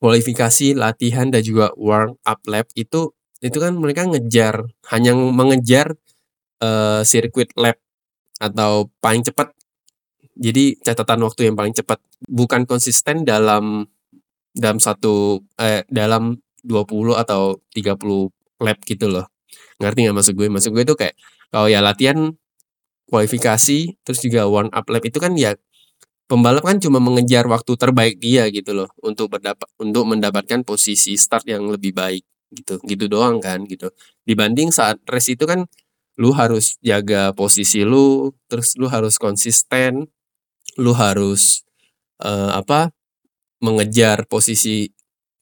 kualifikasi, 0.00 0.76
latihan 0.76 1.28
dan 1.28 1.44
juga 1.44 1.72
warm 1.76 2.16
up 2.24 2.40
lap 2.48 2.68
itu 2.76 3.12
itu 3.40 3.56
kan 3.56 3.72
mereka 3.76 4.04
ngejar 4.04 4.68
hanya 4.92 5.16
mengejar 5.16 5.96
uh, 6.60 7.00
sirkuit 7.04 7.52
lap 7.56 7.80
atau 8.40 8.88
paling 9.00 9.24
cepat. 9.24 9.52
Jadi 10.40 10.76
catatan 10.80 11.20
waktu 11.24 11.52
yang 11.52 11.56
paling 11.56 11.76
cepat 11.76 12.00
bukan 12.28 12.64
konsisten 12.64 13.28
dalam 13.28 13.84
dalam 14.56 14.80
satu 14.80 15.44
eh, 15.60 15.84
dalam 15.88 16.36
20 16.64 17.16
atau 17.16 17.60
30 17.72 18.64
lap 18.64 18.78
gitu 18.84 19.06
loh. 19.08 19.28
Ngerti 19.80 20.08
nggak 20.08 20.16
maksud 20.16 20.34
gue? 20.36 20.48
Maksud 20.48 20.70
gue 20.76 20.84
itu 20.84 20.96
kayak 20.96 21.16
kalau 21.52 21.68
ya 21.68 21.80
latihan 21.84 22.32
kualifikasi 23.10 23.98
terus 24.06 24.20
juga 24.22 24.46
warm 24.46 24.70
up 24.70 24.86
lap 24.86 25.04
itu 25.04 25.18
kan 25.18 25.34
ya 25.34 25.58
pembalap 26.30 26.62
kan 26.62 26.78
cuma 26.78 27.02
mengejar 27.02 27.50
waktu 27.50 27.74
terbaik 27.74 28.22
dia 28.22 28.46
gitu 28.54 28.70
loh 28.70 28.88
untuk 29.02 29.34
berdapat 29.34 29.66
untuk 29.82 30.06
mendapatkan 30.06 30.62
posisi 30.62 31.18
start 31.18 31.42
yang 31.50 31.66
lebih 31.66 31.90
baik 31.90 32.22
gitu 32.54 32.78
gitu 32.86 33.04
doang 33.10 33.42
kan 33.42 33.66
gitu. 33.66 33.90
Dibanding 34.22 34.70
saat 34.70 35.02
race 35.10 35.34
itu 35.34 35.42
kan 35.42 35.66
lu 36.22 36.30
harus 36.30 36.78
jaga 36.86 37.34
posisi 37.34 37.82
lu 37.82 38.30
terus 38.46 38.78
lu 38.78 38.86
harus 38.86 39.18
konsisten 39.18 40.06
lu 40.78 40.94
harus 40.94 41.66
uh, 42.22 42.54
apa 42.54 42.94
mengejar 43.58 44.24
posisi 44.30 44.86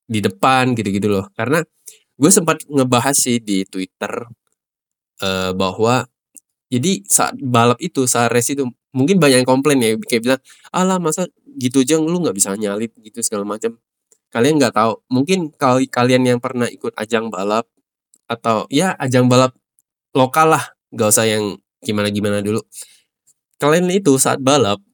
di 0.08 0.20
depan 0.24 0.72
gitu-gitu 0.72 1.08
loh. 1.12 1.28
Karena 1.36 1.60
gue 2.16 2.30
sempat 2.32 2.64
ngebahas 2.64 3.14
sih 3.14 3.38
di 3.44 3.68
Twitter 3.68 4.24
uh, 5.20 5.52
bahwa 5.52 6.08
jadi 6.68 7.00
saat 7.08 7.34
balap 7.40 7.80
itu 7.80 8.04
saat 8.04 8.28
race 8.28 8.52
itu 8.52 8.68
mungkin 8.92 9.16
banyak 9.16 9.44
yang 9.44 9.48
komplain 9.48 9.80
ya 9.80 9.96
kayak 9.96 10.22
bilang 10.24 10.40
alah 10.68 11.00
masa 11.00 11.24
gitu 11.56 11.80
aja 11.80 11.96
lu 11.96 12.20
nggak 12.20 12.36
bisa 12.36 12.52
nyalip 12.56 12.92
gitu 13.00 13.24
segala 13.24 13.48
macam. 13.48 13.80
Kalian 14.28 14.60
nggak 14.60 14.76
tahu 14.76 15.00
mungkin 15.08 15.48
kalau 15.56 15.80
kalian 15.80 16.28
yang 16.28 16.38
pernah 16.40 16.68
ikut 16.68 16.92
ajang 17.00 17.32
balap 17.32 17.64
atau 18.28 18.68
ya 18.68 18.92
ajang 19.00 19.32
balap 19.32 19.56
lokal 20.12 20.52
lah 20.52 20.64
nggak 20.92 21.08
usah 21.08 21.24
yang 21.24 21.56
gimana 21.80 22.12
gimana 22.12 22.44
dulu. 22.44 22.60
Kalian 23.56 23.88
itu 23.88 24.12
saat 24.20 24.38
balap 24.44 24.84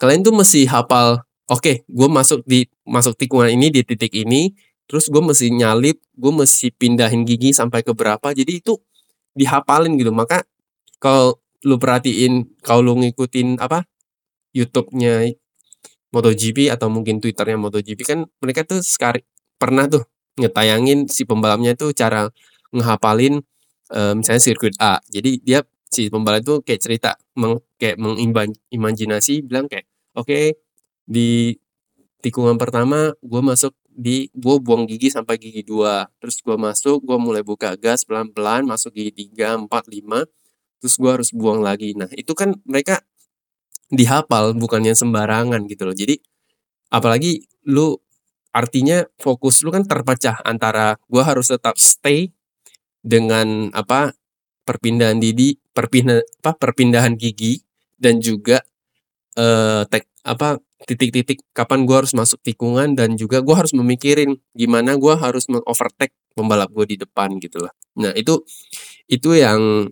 kalian 0.00 0.24
tuh 0.24 0.32
mesti 0.32 0.68
hafal 0.68 1.24
oke 1.48 1.60
okay, 1.60 1.76
gue 1.88 2.08
masuk 2.08 2.44
di 2.44 2.68
masuk 2.84 3.16
tikungan 3.16 3.48
ini 3.48 3.72
di 3.72 3.80
titik 3.80 4.12
ini 4.12 4.52
terus 4.88 5.08
gue 5.08 5.20
mesti 5.20 5.52
nyalip 5.52 6.00
gue 6.16 6.32
mesti 6.32 6.72
pindahin 6.72 7.24
gigi 7.24 7.52
sampai 7.52 7.80
ke 7.84 7.92
berapa 7.92 8.32
jadi 8.32 8.60
itu 8.64 8.80
dihafalin 9.36 10.00
gitu. 10.00 10.10
Maka 10.10 10.42
kalau 11.02 11.40
lu 11.66 11.76
perhatiin 11.76 12.46
kalau 12.62 12.92
lu 12.92 12.92
ngikutin 13.02 13.58
apa 13.58 13.84
YouTube-nya 14.56 15.36
MotoGP 16.14 16.72
atau 16.72 16.88
mungkin 16.88 17.20
Twitternya 17.20 17.60
MotoGP 17.60 18.00
kan 18.06 18.18
mereka 18.40 18.64
tuh 18.64 18.80
sekali 18.80 19.20
pernah 19.60 19.84
tuh 19.90 20.06
ngetayangin 20.40 21.08
si 21.08 21.24
pembalapnya 21.28 21.76
tuh 21.76 21.92
cara 21.92 22.28
ngehafalin 22.72 23.40
uh, 23.92 24.12
misalnya 24.16 24.42
sirkuit 24.42 24.76
A. 24.80 25.00
Jadi 25.08 25.40
dia 25.44 25.64
si 25.90 26.12
pembalap 26.12 26.42
itu 26.42 26.54
kayak 26.66 26.80
cerita 26.82 27.10
meng, 27.38 27.62
kayak 27.78 27.96
mengimajinasi 27.96 29.46
bilang 29.46 29.70
kayak 29.70 29.86
oke 30.18 30.28
okay, 30.28 30.58
di 31.06 31.56
tikungan 32.20 32.58
pertama 32.58 33.14
gue 33.22 33.42
masuk 33.42 33.72
di 33.86 34.28
gue 34.34 34.56
buang 34.60 34.84
gigi 34.84 35.08
sampai 35.08 35.40
gigi 35.40 35.64
dua 35.64 36.04
terus 36.20 36.42
gue 36.42 36.56
masuk 36.58 37.00
gue 37.00 37.16
mulai 37.16 37.40
buka 37.40 37.78
gas 37.80 38.04
pelan 38.04 38.28
pelan 38.28 38.68
masuk 38.68 38.92
gigi 38.92 39.24
tiga 39.24 39.56
empat 39.56 39.88
lima 39.88 40.26
terus 40.82 40.96
gue 41.00 41.10
harus 41.10 41.30
buang 41.34 41.60
lagi 41.64 41.94
nah 41.98 42.08
itu 42.14 42.32
kan 42.36 42.54
mereka 42.68 43.00
dihafal 43.92 44.54
bukannya 44.58 44.94
sembarangan 44.98 45.62
gitu 45.70 45.86
loh. 45.86 45.96
Jadi 45.96 46.18
apalagi 46.92 47.44
lu 47.68 47.94
artinya 48.54 49.04
fokus 49.20 49.62
lu 49.62 49.70
kan 49.74 49.84
terpecah 49.86 50.40
antara 50.46 50.96
gua 51.10 51.22
harus 51.28 51.52
tetap 51.52 51.76
stay 51.78 52.32
dengan 53.04 53.70
apa 53.76 54.14
perpindahan 54.66 55.18
didi 55.20 55.58
perpindahan 55.74 56.22
apa 56.42 56.52
perpindahan 56.58 57.14
gigi 57.18 57.62
dan 58.00 58.18
juga 58.22 58.62
eh 59.38 59.84
tek 59.90 60.08
apa 60.26 60.60
titik-titik 60.88 61.42
kapan 61.56 61.84
gua 61.88 62.04
harus 62.04 62.14
masuk 62.16 62.40
tikungan 62.44 62.94
dan 62.98 63.16
juga 63.20 63.40
gua 63.44 63.64
harus 63.64 63.72
memikirin 63.76 64.38
gimana 64.56 64.96
gua 65.00 65.16
harus 65.20 65.46
mengovertake 65.52 66.14
pembalap 66.36 66.70
gua 66.74 66.86
di 66.88 66.96
depan 67.00 67.38
gitu 67.42 67.62
loh. 67.64 67.72
Nah, 68.00 68.12
itu 68.16 68.42
itu 69.10 69.36
yang 69.38 69.90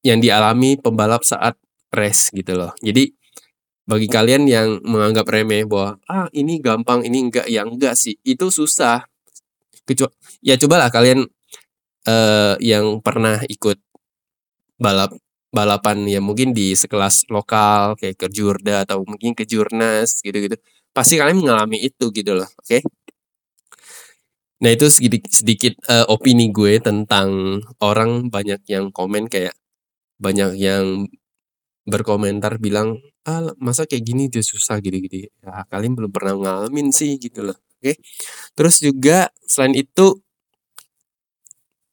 yang 0.00 0.18
dialami 0.18 0.80
pembalap 0.80 1.22
saat 1.26 1.56
race 1.92 2.32
gitu 2.32 2.56
loh. 2.56 2.72
Jadi 2.80 3.12
bagi 3.90 4.06
kalian 4.06 4.46
yang 4.46 4.78
menganggap 4.86 5.26
remeh 5.26 5.66
bahwa 5.66 5.98
ah 6.06 6.30
ini 6.30 6.62
gampang 6.62 7.02
ini 7.02 7.26
enggak 7.26 7.50
ya 7.50 7.66
enggak 7.66 7.98
sih 7.98 8.14
itu 8.22 8.46
susah 8.46 9.02
kecuali 9.82 10.14
ya 10.46 10.54
cobalah 10.54 10.94
kalian 10.94 11.26
uh, 12.06 12.54
yang 12.62 13.02
pernah 13.02 13.42
ikut 13.50 13.82
balap 14.78 15.10
balapan 15.50 16.06
ya 16.06 16.22
mungkin 16.22 16.54
di 16.54 16.78
sekelas 16.78 17.26
lokal 17.34 17.98
kayak 17.98 18.14
ke 18.14 18.26
Jurda 18.30 18.86
atau 18.86 19.02
mungkin 19.02 19.34
ke 19.34 19.42
Jurnas 19.42 20.22
gitu-gitu 20.22 20.54
pasti 20.94 21.18
kalian 21.18 21.42
mengalami 21.42 21.82
itu 21.82 22.14
gitu 22.14 22.38
loh 22.38 22.46
oke 22.46 22.62
okay? 22.62 22.80
nah 24.62 24.70
itu 24.70 24.86
sedikit 24.86 25.34
sedikit 25.34 25.74
uh, 25.90 26.06
opini 26.06 26.54
gue 26.54 26.78
tentang 26.78 27.58
orang 27.82 28.30
banyak 28.30 28.62
yang 28.70 28.94
komen 28.94 29.26
kayak 29.26 29.58
banyak 30.22 30.56
yang 30.60 31.08
berkomentar 31.88 32.58
bilang, 32.62 33.00
"Ah, 33.28 33.52
masa 33.60 33.84
kayak 33.88 34.04
gini 34.06 34.24
dia 34.32 34.42
susah 34.44 34.78
gitu-gitu." 34.84 35.28
Ya 35.44 35.64
kalian 35.72 35.94
belum 35.98 36.12
pernah 36.14 36.34
ngalamin 36.38 36.92
sih 36.94 37.16
gitu 37.20 37.44
loh, 37.52 37.58
oke. 37.80 37.92
Terus 38.56 38.76
juga 38.84 39.30
selain 39.46 39.74
itu 39.78 40.20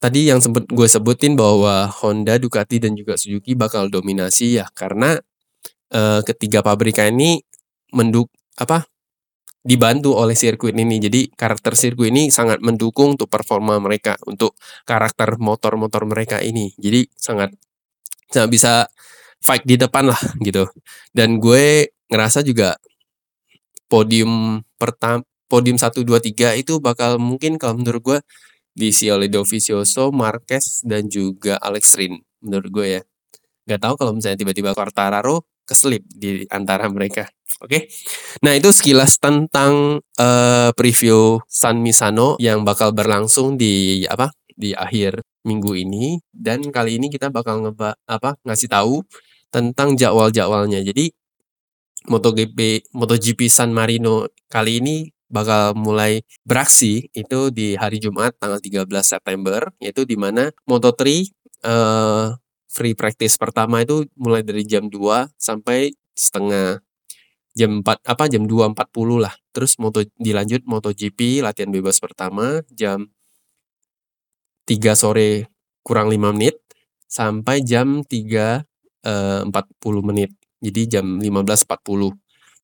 tadi 0.02 0.30
yang 0.30 0.38
sempet 0.38 0.70
gue 0.70 0.86
sebutin 0.86 1.34
bahwa 1.34 1.90
Honda, 1.90 2.38
Ducati, 2.38 2.78
dan 2.78 2.94
juga 2.94 3.18
Suzuki 3.18 3.58
bakal 3.58 3.90
dominasi 3.90 4.62
ya 4.62 4.70
karena, 4.78 5.18
uh, 5.94 6.22
ketiga 6.26 6.62
pabrikan 6.66 7.14
ini 7.18 7.42
menduk 7.96 8.30
apa, 8.60 8.86
dibantu 9.66 10.16
oleh 10.18 10.34
sirkuit 10.38 10.74
ini. 10.78 10.98
Jadi 11.04 11.32
karakter 11.36 11.76
sirkuit 11.78 12.12
ini 12.14 12.30
sangat 12.34 12.60
mendukung 12.64 13.18
untuk 13.20 13.30
performa 13.32 13.78
mereka, 13.84 14.16
untuk 14.30 14.56
karakter 14.88 15.38
motor-motor 15.42 16.08
mereka 16.10 16.40
ini. 16.44 16.74
Jadi 16.80 17.10
sangat 17.18 17.54
sangat 18.32 18.50
bisa 18.52 18.74
fight 19.42 19.64
di 19.64 19.76
depan 19.80 20.12
lah 20.12 20.22
gitu. 20.44 20.68
Dan 21.16 21.40
gue 21.40 21.92
ngerasa 22.12 22.44
juga 22.44 22.76
podium 23.88 24.64
pertama 24.76 25.24
podium 25.48 25.80
1 25.80 26.04
2 26.04 26.36
3 26.36 26.60
itu 26.60 26.84
bakal 26.84 27.16
mungkin 27.18 27.56
kalau 27.56 27.80
menurut 27.80 28.02
gue 28.04 28.20
diisi 28.78 29.10
oleh 29.10 29.32
Dovizioso, 29.32 30.14
Marquez 30.14 30.84
dan 30.86 31.08
juga 31.10 31.58
Alex 31.58 31.98
Rin 31.98 32.20
menurut 32.44 32.70
gue 32.70 32.88
ya. 33.00 33.02
Gak 33.68 33.82
tahu 33.84 33.94
kalau 34.00 34.12
misalnya 34.16 34.38
tiba-tiba 34.40 34.72
Quartararo 34.76 35.48
keselip 35.68 36.04
di 36.08 36.48
antara 36.48 36.88
mereka. 36.88 37.28
Oke. 37.60 37.68
Okay? 37.68 37.82
Nah, 38.46 38.56
itu 38.56 38.72
sekilas 38.72 39.20
tentang 39.20 40.00
uh, 40.00 40.70
preview 40.72 41.44
San 41.52 41.84
Misano 41.84 42.40
yang 42.40 42.64
bakal 42.64 42.96
berlangsung 42.96 43.60
di 43.60 44.06
apa? 44.08 44.32
di 44.58 44.74
akhir 44.74 45.22
minggu 45.48 45.72
ini 45.80 46.20
dan 46.36 46.60
kali 46.68 47.00
ini 47.00 47.08
kita 47.08 47.32
bakal 47.32 47.64
ngeba 47.64 47.96
apa 48.04 48.36
ngasih 48.44 48.68
tahu 48.68 49.02
tentang 49.48 49.96
jadwal-jadwalnya. 49.96 50.84
Jadi 50.84 51.16
MotoGP 52.12 52.92
MotoGP 52.92 53.48
San 53.48 53.72
Marino 53.72 54.28
kali 54.52 54.84
ini 54.84 54.96
bakal 55.28 55.76
mulai 55.76 56.24
beraksi 56.48 57.08
itu 57.12 57.52
di 57.52 57.76
hari 57.76 58.00
Jumat 58.00 58.36
tanggal 58.40 58.60
13 58.64 58.88
September 59.04 59.60
yaitu 59.84 60.08
di 60.08 60.16
mana 60.16 60.52
Moto3 60.64 61.04
uh, 61.68 62.36
free 62.72 62.96
practice 62.96 63.36
pertama 63.36 63.84
itu 63.84 64.08
mulai 64.16 64.44
dari 64.44 64.64
jam 64.64 64.88
2 64.88 65.36
sampai 65.36 65.92
setengah 66.16 66.80
jam 67.58 67.82
4 67.82 68.06
apa 68.06 68.24
jam 68.30 68.46
2.40 68.46 69.18
lah. 69.18 69.34
Terus 69.52 69.82
moto 69.82 70.06
dilanjut 70.22 70.62
MotoGP 70.70 71.42
latihan 71.42 71.74
bebas 71.74 71.98
pertama 71.98 72.62
jam 72.70 73.10
3 74.68 75.00
sore 75.00 75.48
kurang 75.80 76.12
5 76.12 76.36
menit 76.36 76.60
sampai 77.08 77.64
jam 77.64 78.04
3 78.04 78.68
uh, 79.08 79.42
40 79.48 79.56
menit. 80.04 80.36
Jadi 80.60 81.00
jam 81.00 81.06
15.40. 81.24 82.12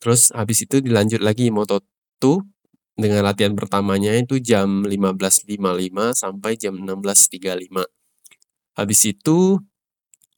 Terus 0.04 0.36
habis 0.36 0.60
itu 0.68 0.84
dilanjut 0.84 1.24
lagi 1.24 1.48
Moto2 1.48 2.44
dengan 3.00 3.24
latihan 3.26 3.56
pertamanya 3.56 4.12
itu 4.14 4.38
jam 4.44 4.84
15.55 4.84 5.56
sampai 6.14 6.52
jam 6.60 6.76
16.35. 6.76 7.88
Habis 8.74 9.02
itu 9.08 9.62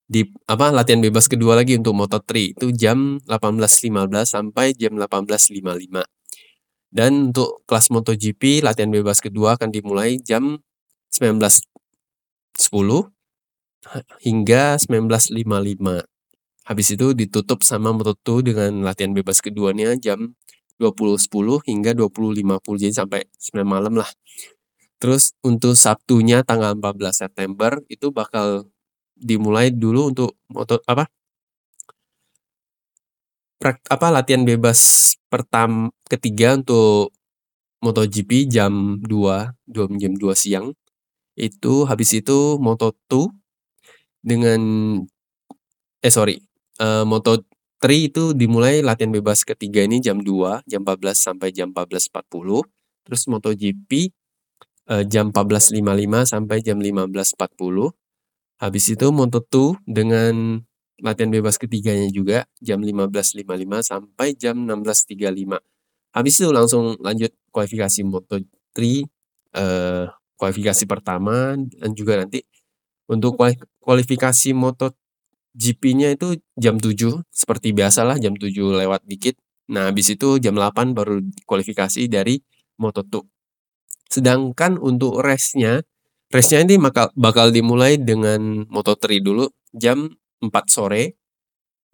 di 0.06 0.21
apa 0.45 0.69
latihan 0.69 1.01
bebas 1.01 1.25
kedua 1.25 1.58
lagi 1.58 1.82
untuk 1.82 1.97
Moto3 1.97 2.54
itu 2.54 2.69
jam 2.78 3.17
18.15 3.25 3.89
sampai 4.30 4.78
jam 4.78 4.93
18.55. 4.93 6.06
Dan 6.95 7.34
untuk 7.34 7.65
kelas 7.67 7.91
MotoGP 7.91 8.63
latihan 8.63 8.93
bebas 8.93 9.19
kedua 9.19 9.58
akan 9.60 9.73
dimulai 9.73 10.21
jam 10.21 10.62
19.10 11.15 11.63
hingga 14.25 14.63
1955. 14.75 16.04
Habis 16.65 16.88
itu 16.97 17.13
ditutup 17.13 17.62
sama 17.62 17.93
Moto2 17.93 18.41
dengan 18.41 18.84
latihan 18.84 19.13
bebas 19.13 19.39
keduanya 19.39 19.93
jam 19.95 20.34
20.10 20.82 21.63
hingga 21.71 21.95
20.50 21.95 22.82
jadi 22.82 22.93
sampai 22.93 23.21
9 23.39 23.63
malam 23.63 23.95
lah. 23.95 24.10
Terus 24.99 25.38
untuk 25.45 25.78
Sabtunya 25.78 26.41
tanggal 26.41 26.75
14 26.75 27.23
September 27.28 27.80
itu 27.88 28.10
bakal 28.10 28.67
dimulai 29.15 29.71
dulu 29.71 30.12
untuk 30.12 30.36
moto 30.51 30.82
apa? 30.89 31.08
Prak, 33.56 33.88
apa 33.88 34.08
latihan 34.12 34.43
bebas 34.43 35.13
pertama 35.32 35.88
ketiga 36.12 36.60
untuk 36.60 37.15
MotoGP 37.80 38.49
jam 38.49 38.99
2, 38.99 39.54
jam 39.71 40.13
2 40.17 40.34
siang. 40.36 40.73
Itu 41.36 41.84
habis 41.86 42.15
itu 42.15 42.56
Moto2 42.58 43.30
dengan 44.26 44.62
eh 46.02 46.13
sorry 46.13 46.39
uh, 46.80 47.04
Moto3 47.04 47.86
itu 48.10 48.24
dimulai 48.34 48.82
latihan 48.82 49.12
bebas 49.13 49.43
ketiga 49.45 49.84
ini 49.84 50.02
jam 50.02 50.24
2, 50.24 50.65
jam 50.65 50.82
14 50.82 51.13
sampai 51.13 51.52
jam 51.52 51.69
14.40. 51.76 52.65
Terus 53.06 53.21
MotoGP 53.30 53.91
uh, 54.89 55.04
jam 55.06 55.30
14.55 55.30 56.34
sampai 56.34 56.58
jam 56.65 56.78
15.40. 56.82 57.93
Habis 58.56 58.86
itu 58.95 59.08
Moto2 59.12 59.84
dengan 59.84 60.63
latihan 61.04 61.32
bebas 61.32 61.60
ketiganya 61.60 62.08
juga 62.08 62.48
jam 62.63 62.80
15.55 62.80 63.43
sampai 63.84 64.28
jam 64.39 64.56
16.35. 64.63 65.60
Habis 66.15 66.34
itu 66.39 66.50
langsung 66.56 66.95
lanjut 67.04 67.36
kualifikasi 67.52 68.08
Moto3 68.08 68.80
uh, 69.60 70.08
kualifikasi 70.36 70.84
pertama 70.88 71.56
dan 71.56 71.91
juga 71.95 72.19
nanti 72.19 72.43
untuk 73.08 73.38
kualifikasi 73.82 74.50
Moto 74.52 74.93
GP-nya 75.56 76.19
itu 76.19 76.36
jam 76.60 76.76
7 76.76 77.24
seperti 77.32 77.71
biasalah 77.71 78.19
jam 78.19 78.36
7 78.36 78.52
lewat 78.76 79.08
dikit. 79.08 79.39
Nah, 79.71 79.89
habis 79.89 80.12
itu 80.12 80.38
jam 80.43 80.54
8 80.54 80.91
baru 80.91 81.24
kualifikasi 81.48 82.06
dari 82.12 82.43
Moto2. 82.76 83.24
Sedangkan 84.12 84.78
untuk 84.78 85.24
race-nya, 85.24 85.82
race-nya 86.30 86.67
ini 86.67 86.76
bakal, 86.78 87.10
bakal 87.15 87.50
dimulai 87.56 87.95
dengan 87.95 88.67
Moto3 88.67 89.24
dulu 89.24 89.48
jam 89.71 90.12
4 90.43 90.52
sore. 90.67 91.15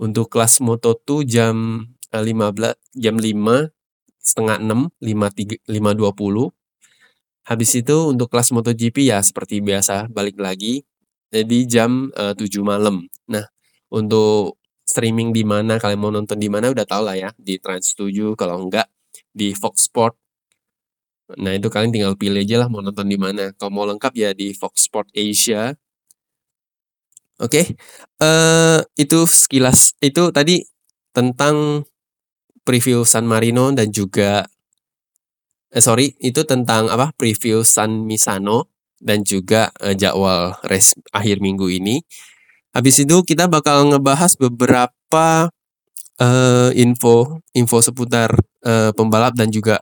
Untuk 0.01 0.33
kelas 0.33 0.65
Moto2 0.65 1.29
jam 1.29 1.85
15 2.09 2.73
jam 2.97 3.15
5 3.21 3.69
setengah 4.17 4.57
6 4.57 4.89
5 4.97 5.69
5.20 5.69 6.60
habis 7.51 7.75
itu 7.75 8.15
untuk 8.15 8.31
kelas 8.31 8.55
MotoGP 8.55 9.11
ya 9.11 9.19
seperti 9.19 9.59
biasa 9.59 10.07
balik 10.07 10.39
lagi 10.39 10.87
jadi 11.31 11.59
jam 11.67 12.11
uh, 12.15 12.35
7 12.35 12.47
malam. 12.63 13.07
Nah, 13.31 13.47
untuk 13.91 14.59
streaming 14.83 15.31
di 15.31 15.47
mana 15.47 15.79
kalian 15.79 15.99
mau 15.99 16.11
nonton 16.11 16.35
di 16.35 16.51
mana 16.51 16.67
udah 16.71 16.83
tau 16.83 17.03
lah 17.07 17.15
ya 17.15 17.31
di 17.39 17.55
Trans 17.59 17.95
7 17.95 18.35
kalau 18.35 18.67
enggak 18.67 18.87
di 19.31 19.55
Fox 19.55 19.87
Sport. 19.87 20.15
Nah, 21.39 21.55
itu 21.55 21.71
kalian 21.71 21.95
tinggal 21.95 22.19
pilih 22.19 22.43
aja 22.43 22.59
lah 22.59 22.67
mau 22.67 22.83
nonton 22.83 23.07
di 23.07 23.15
mana. 23.15 23.55
Kalau 23.55 23.71
mau 23.71 23.87
lengkap 23.87 24.11
ya 24.15 24.29
di 24.35 24.51
Fox 24.51 24.91
Sport 24.91 25.15
Asia. 25.15 25.71
Oke. 27.39 27.63
Okay. 27.63 27.65
Eh, 28.19 28.79
itu 28.99 29.23
sekilas 29.23 29.95
itu 30.03 30.35
tadi 30.35 30.67
tentang 31.15 31.87
preview 32.67 33.07
San 33.07 33.23
Marino 33.25 33.71
dan 33.71 33.89
juga 33.89 34.45
eh 35.71 35.83
sorry 35.83 36.13
itu 36.19 36.43
tentang 36.43 36.91
apa 36.91 37.15
preview 37.15 37.63
San 37.63 38.03
Misano 38.03 38.67
dan 38.99 39.23
juga 39.23 39.71
uh, 39.81 39.95
jadwal 39.95 40.59
race 40.67 40.93
akhir 41.15 41.39
minggu 41.39 41.67
ini. 41.71 42.03
Habis 42.71 43.03
itu 43.03 43.23
kita 43.27 43.51
bakal 43.51 43.91
ngebahas 43.91 44.35
beberapa 44.39 45.51
uh, 46.21 46.69
info 46.75 47.41
info 47.55 47.77
seputar 47.83 48.31
uh, 48.63 48.91
pembalap 48.95 49.35
dan 49.35 49.51
juga 49.51 49.79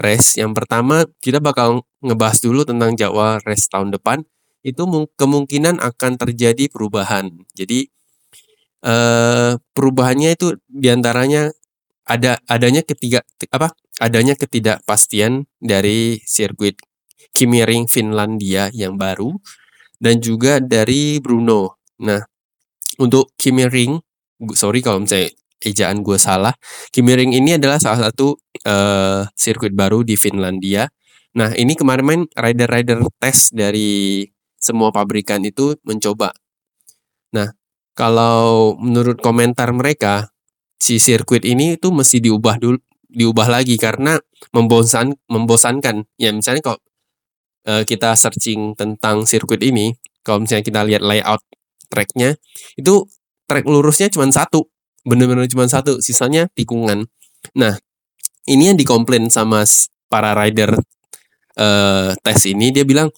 race. 0.00 0.40
Yang 0.40 0.52
pertama 0.62 1.06
kita 1.22 1.38
bakal 1.38 1.84
ngebahas 2.02 2.38
dulu 2.42 2.62
tentang 2.66 2.94
jadwal 2.98 3.38
race 3.46 3.66
tahun 3.70 3.94
depan. 3.94 4.24
Itu 4.62 4.86
kemungkinan 5.18 5.82
akan 5.82 6.12
terjadi 6.22 6.70
perubahan. 6.70 7.30
Jadi 7.54 7.90
uh, 8.86 9.58
perubahannya 9.74 10.34
itu 10.38 10.54
di 10.70 10.86
antaranya 10.90 11.50
ada 12.06 12.38
adanya 12.50 12.82
ketiga 12.82 13.22
apa 13.54 13.70
adanya 14.02 14.34
ketidakpastian 14.34 15.46
dari 15.62 16.18
sirkuit 16.26 16.74
Kimi 17.30 17.62
Ring 17.62 17.86
Finlandia 17.86 18.66
yang 18.74 18.98
baru 18.98 19.38
dan 20.02 20.18
juga 20.18 20.58
dari 20.58 21.22
Bruno. 21.22 21.78
Nah, 22.02 22.18
untuk 22.98 23.30
Kimi 23.38 23.70
Ring, 23.70 24.02
sorry 24.58 24.82
kalau 24.82 25.06
misalnya 25.06 25.30
ejaan 25.62 26.02
gue 26.02 26.18
salah, 26.18 26.52
Kimi 26.90 27.14
Ring 27.14 27.30
ini 27.30 27.54
adalah 27.54 27.78
salah 27.78 28.10
satu 28.10 28.34
uh, 28.66 29.22
sirkuit 29.38 29.72
baru 29.72 30.02
di 30.02 30.18
Finlandia. 30.18 30.90
Nah, 31.38 31.54
ini 31.54 31.78
kemarin 31.78 32.26
rider-rider 32.34 33.06
tes 33.22 33.54
dari 33.54 34.26
semua 34.58 34.90
pabrikan 34.90 35.40
itu 35.46 35.78
mencoba. 35.86 36.34
Nah, 37.32 37.48
kalau 37.96 38.76
menurut 38.76 39.22
komentar 39.22 39.72
mereka, 39.72 40.28
si 40.76 40.98
sirkuit 40.98 41.46
ini 41.46 41.78
itu 41.80 41.88
mesti 41.88 42.18
diubah 42.20 42.58
dulu 42.60 42.76
diubah 43.12 43.48
lagi 43.48 43.76
karena 43.76 44.16
membosan 44.50 45.14
membosankan. 45.28 46.08
Ya 46.16 46.32
misalnya 46.32 46.64
kalau 46.64 46.78
uh, 47.68 47.82
kita 47.86 48.16
searching 48.16 48.74
tentang 48.74 49.28
sirkuit 49.28 49.62
ini, 49.62 49.94
kalau 50.26 50.42
misalnya 50.42 50.64
kita 50.64 50.80
lihat 50.88 51.02
layout 51.04 51.42
tracknya, 51.92 52.34
itu 52.74 53.06
track 53.46 53.68
lurusnya 53.68 54.08
cuma 54.08 54.26
satu, 54.32 54.66
bener-bener 55.04 55.46
cuma 55.46 55.68
satu, 55.68 56.00
sisanya 56.00 56.48
tikungan. 56.56 57.06
Nah, 57.52 57.76
ini 58.48 58.72
yang 58.72 58.78
dikomplain 58.78 59.28
sama 59.28 59.62
para 60.08 60.32
rider 60.32 60.74
uh, 61.60 62.10
tes 62.24 62.40
ini, 62.48 62.72
dia 62.72 62.82
bilang 62.82 63.12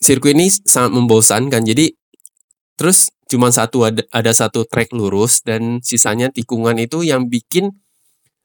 sirkuit 0.00 0.34
ini 0.34 0.50
sangat 0.50 0.92
membosankan. 0.96 1.62
Jadi 1.62 1.94
terus 2.74 3.12
cuma 3.30 3.52
satu 3.52 3.86
ada 3.86 4.02
ada 4.10 4.32
satu 4.34 4.66
track 4.66 4.90
lurus 4.90 5.44
dan 5.44 5.78
sisanya 5.84 6.32
tikungan 6.32 6.74
itu 6.80 7.06
yang 7.06 7.28
bikin 7.30 7.76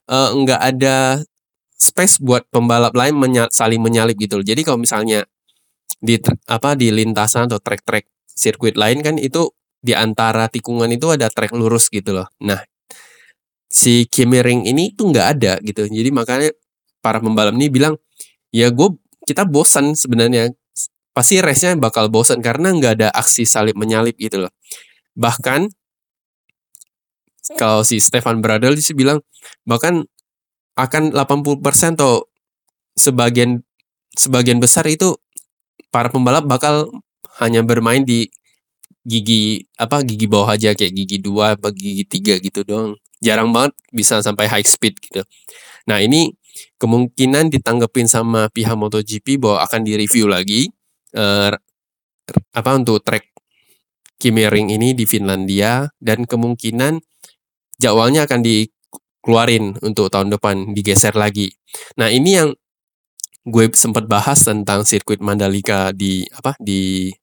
uh, 0.10 0.30
nggak 0.34 0.62
ada 0.62 1.22
space 1.76 2.24
buat 2.24 2.48
pembalap 2.50 2.96
lain 2.96 3.16
menya 3.20 3.46
saling 3.52 3.84
menyalip 3.84 4.16
gitu 4.18 4.40
loh. 4.40 4.46
Jadi 4.46 4.62
kalau 4.64 4.80
misalnya 4.80 5.28
di 6.00 6.20
apa 6.50 6.78
di 6.78 6.92
lintasan 6.92 7.48
atau 7.50 7.60
trek-trek 7.60 8.08
sirkuit 8.26 8.76
lain 8.76 9.00
kan 9.02 9.16
itu 9.20 9.52
di 9.80 9.94
antara 9.94 10.50
tikungan 10.50 10.90
itu 10.90 11.14
ada 11.14 11.30
trek 11.30 11.54
lurus 11.54 11.94
gitu 11.94 12.16
loh. 12.16 12.28
Nah, 12.42 12.58
si 13.70 14.10
Kimi 14.10 14.42
Ring 14.42 14.66
ini 14.66 14.92
tuh 14.98 15.14
nggak 15.14 15.28
ada 15.38 15.54
gitu. 15.62 15.86
Jadi 15.86 16.10
makanya 16.10 16.50
para 17.06 17.22
pembalap 17.22 17.54
ini 17.54 17.70
bilang, 17.70 17.94
ya 18.50 18.74
gue 18.74 18.98
kita 19.30 19.46
bosan 19.46 19.94
sebenarnya. 19.94 20.50
Pasti 21.16 21.40
race-nya 21.40 21.80
bakal 21.80 22.12
bosan 22.12 22.44
karena 22.44 22.76
nggak 22.76 22.94
ada 23.00 23.08
aksi 23.16 23.48
salip 23.48 23.80
menyalip 23.80 24.20
gitu 24.20 24.44
loh. 24.44 24.52
Bahkan 25.16 25.72
kalau 27.54 27.86
si 27.86 28.02
Stefan 28.02 28.42
Bradl 28.42 28.74
sih 28.82 28.98
bilang 28.98 29.22
bahkan 29.70 30.10
akan 30.76 31.14
80% 31.14 31.96
atau 31.96 32.26
sebagian 32.98 33.62
sebagian 34.18 34.58
besar 34.58 34.90
itu 34.90 35.14
para 35.94 36.10
pembalap 36.10 36.50
bakal 36.50 36.90
hanya 37.40 37.62
bermain 37.62 38.02
di 38.02 38.28
gigi 39.06 39.62
apa 39.78 40.02
gigi 40.02 40.26
bawah 40.26 40.58
aja 40.58 40.74
kayak 40.74 40.94
gigi 40.98 41.18
dua 41.22 41.54
atau 41.54 41.70
gigi 41.70 42.04
tiga 42.10 42.42
gitu 42.42 42.66
dong 42.66 42.98
jarang 43.22 43.54
banget 43.54 43.78
bisa 43.94 44.20
sampai 44.22 44.50
high 44.50 44.66
speed 44.66 44.98
gitu. 45.00 45.22
Nah 45.88 46.02
ini 46.02 46.34
kemungkinan 46.82 47.52
ditanggepin 47.54 48.10
sama 48.10 48.48
pihak 48.52 48.76
MotoGP 48.76 49.40
bahwa 49.40 49.64
akan 49.66 49.82
direview 49.86 50.26
lagi 50.30 50.72
eh, 51.16 51.52
apa 52.56 52.72
untuk 52.76 53.02
track 53.06 53.36
Kimi 54.16 54.48
Ring 54.48 54.72
ini 54.72 54.96
di 54.96 55.04
Finlandia. 55.04 55.92
Dan 56.00 56.24
kemungkinan 56.24 57.04
jadwalnya 57.80 58.26
akan 58.28 58.42
di 58.42 58.68
keluarin 59.26 59.74
untuk 59.82 60.14
tahun 60.14 60.30
depan 60.30 60.78
digeser 60.78 61.18
lagi. 61.18 61.50
Nah 61.98 62.14
ini 62.14 62.38
yang 62.38 62.50
gue 63.46 63.66
sempat 63.74 64.10
bahas 64.10 64.42
tentang 64.42 64.86
sirkuit 64.86 65.22
Mandalika 65.22 65.94
di 65.94 66.26
apa 66.34 66.58
di 66.58 67.14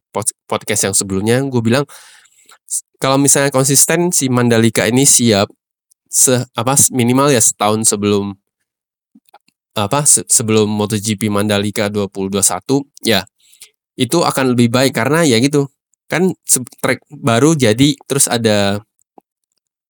podcast 0.47 0.91
yang 0.91 0.95
sebelumnya 0.95 1.43
gue 1.43 1.63
bilang 1.63 1.83
kalau 3.03 3.19
misalnya 3.19 3.51
konsisten 3.51 4.15
si 4.15 4.31
Mandalika 4.31 4.87
ini 4.87 5.03
siap 5.03 5.51
se 6.07 6.47
apa 6.55 6.79
minimal 6.95 7.33
ya 7.35 7.43
setahun 7.43 7.89
sebelum 7.89 8.37
apa 9.73 10.05
se 10.05 10.23
sebelum 10.29 10.69
MotoGP 10.69 11.33
Mandalika 11.33 11.89
2021 11.89 13.09
ya 13.09 13.25
itu 13.97 14.21
akan 14.21 14.55
lebih 14.55 14.69
baik 14.69 14.93
karena 14.93 15.25
ya 15.25 15.41
gitu 15.41 15.67
kan 16.07 16.29
track 16.85 17.01
baru 17.09 17.57
jadi 17.57 17.97
terus 18.05 18.29
ada 18.29 18.85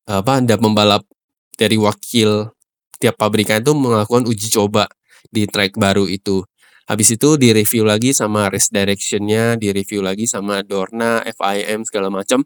apa 0.06 0.42
ada 0.42 0.58
pembalap 0.58 1.06
dari 1.54 1.78
wakil 1.78 2.50
tiap 2.98 3.18
pabrikan 3.18 3.62
itu 3.62 3.74
melakukan 3.74 4.26
uji 4.26 4.48
coba 4.54 4.86
di 5.30 5.46
track 5.46 5.74
baru 5.78 6.06
itu. 6.06 6.46
Habis 6.86 7.14
itu 7.14 7.38
direview 7.38 7.86
lagi 7.86 8.10
sama 8.10 8.50
race 8.50 8.70
directionnya, 8.70 9.54
direview 9.54 10.02
lagi 10.02 10.26
sama 10.26 10.62
Dorna, 10.66 11.22
FIM 11.22 11.86
segala 11.86 12.10
macam. 12.10 12.42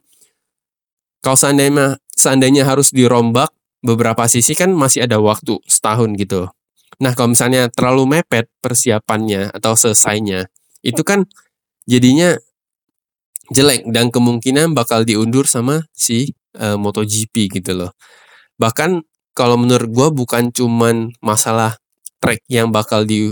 kalau 1.24 1.34
seandainya 1.34 1.98
seandainya 2.14 2.62
harus 2.62 2.94
dirombak 2.94 3.50
beberapa 3.82 4.30
sisi 4.30 4.54
kan 4.54 4.70
masih 4.70 5.10
ada 5.10 5.18
waktu 5.18 5.58
setahun 5.66 6.14
gitu. 6.14 6.46
Nah, 7.02 7.12
kalau 7.18 7.34
misalnya 7.34 7.68
terlalu 7.68 8.20
mepet 8.20 8.46
persiapannya 8.62 9.50
atau 9.52 9.74
selesainya, 9.74 10.46
itu 10.86 11.02
kan 11.02 11.26
jadinya 11.84 12.38
jelek 13.50 13.86
dan 13.90 14.14
kemungkinan 14.14 14.72
bakal 14.72 15.02
diundur 15.02 15.50
sama 15.50 15.86
si 15.92 16.34
uh, 16.58 16.76
MotoGP 16.80 17.60
gitu 17.60 17.72
loh. 17.76 17.92
Bahkan 18.56 19.04
kalau 19.36 19.60
menurut 19.60 19.88
gue 19.92 20.08
bukan 20.24 20.48
cuman 20.50 21.12
masalah 21.20 21.76
track 22.20 22.40
yang 22.48 22.72
bakal 22.72 23.04
di 23.04 23.30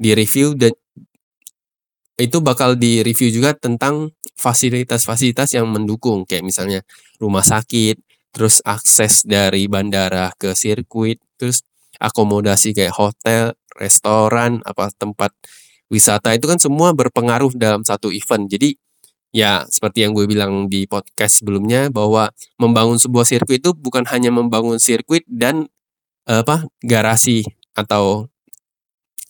di 0.00 0.16
review 0.16 0.56
dan 0.56 0.72
itu 2.20 2.40
bakal 2.40 2.76
di 2.76 3.00
review 3.00 3.32
juga 3.32 3.56
tentang 3.56 4.12
fasilitas-fasilitas 4.36 5.56
yang 5.56 5.68
mendukung 5.68 6.24
kayak 6.28 6.44
misalnya 6.44 6.80
rumah 7.20 7.44
sakit, 7.44 8.00
terus 8.32 8.60
akses 8.64 9.24
dari 9.24 9.68
bandara 9.68 10.32
ke 10.36 10.52
sirkuit, 10.52 11.20
terus 11.40 11.64
akomodasi 12.00 12.72
kayak 12.76 12.96
hotel, 12.96 13.56
restoran, 13.76 14.60
apa 14.64 14.92
tempat 14.96 15.32
wisata 15.92 16.32
itu 16.36 16.48
kan 16.48 16.56
semua 16.60 16.92
berpengaruh 16.96 17.52
dalam 17.56 17.84
satu 17.84 18.12
event. 18.12 18.48
Jadi 18.48 18.76
ya 19.30 19.66
seperti 19.70 20.06
yang 20.06 20.12
gue 20.14 20.26
bilang 20.26 20.66
di 20.66 20.86
podcast 20.90 21.42
sebelumnya 21.42 21.90
bahwa 21.90 22.30
membangun 22.58 22.98
sebuah 22.98 23.26
sirkuit 23.26 23.62
itu 23.62 23.70
bukan 23.74 24.06
hanya 24.10 24.34
membangun 24.34 24.78
sirkuit 24.82 25.22
dan 25.30 25.70
apa 26.26 26.66
garasi 26.82 27.42
atau 27.74 28.30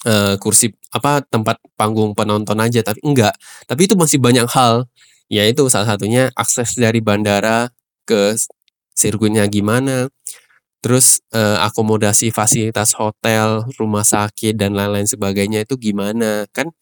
uh, 0.05 0.35
kursi 0.41 0.73
apa 0.91 1.23
tempat 1.25 1.61
panggung 1.79 2.13
penonton 2.17 2.59
aja 2.61 2.81
tapi 2.85 3.01
enggak. 3.05 3.35
Tapi 3.69 3.87
itu 3.87 3.95
masih 3.97 4.19
banyak 4.21 4.47
hal 4.51 4.89
yaitu 5.31 5.65
salah 5.71 5.95
satunya 5.95 6.29
akses 6.35 6.75
dari 6.75 6.99
bandara 6.99 7.71
ke 8.03 8.35
sirkuitnya 8.97 9.47
gimana 9.47 10.11
terus 10.81 11.21
uh, 11.37 11.61
akomodasi 11.63 12.33
fasilitas 12.33 12.97
hotel 12.97 13.69
rumah 13.77 14.03
sakit 14.03 14.57
dan 14.57 14.73
lain-lain 14.73 15.07
sebagainya 15.07 15.69
itu 15.69 15.77
gimana. 15.77 16.49
Kan 16.57 16.73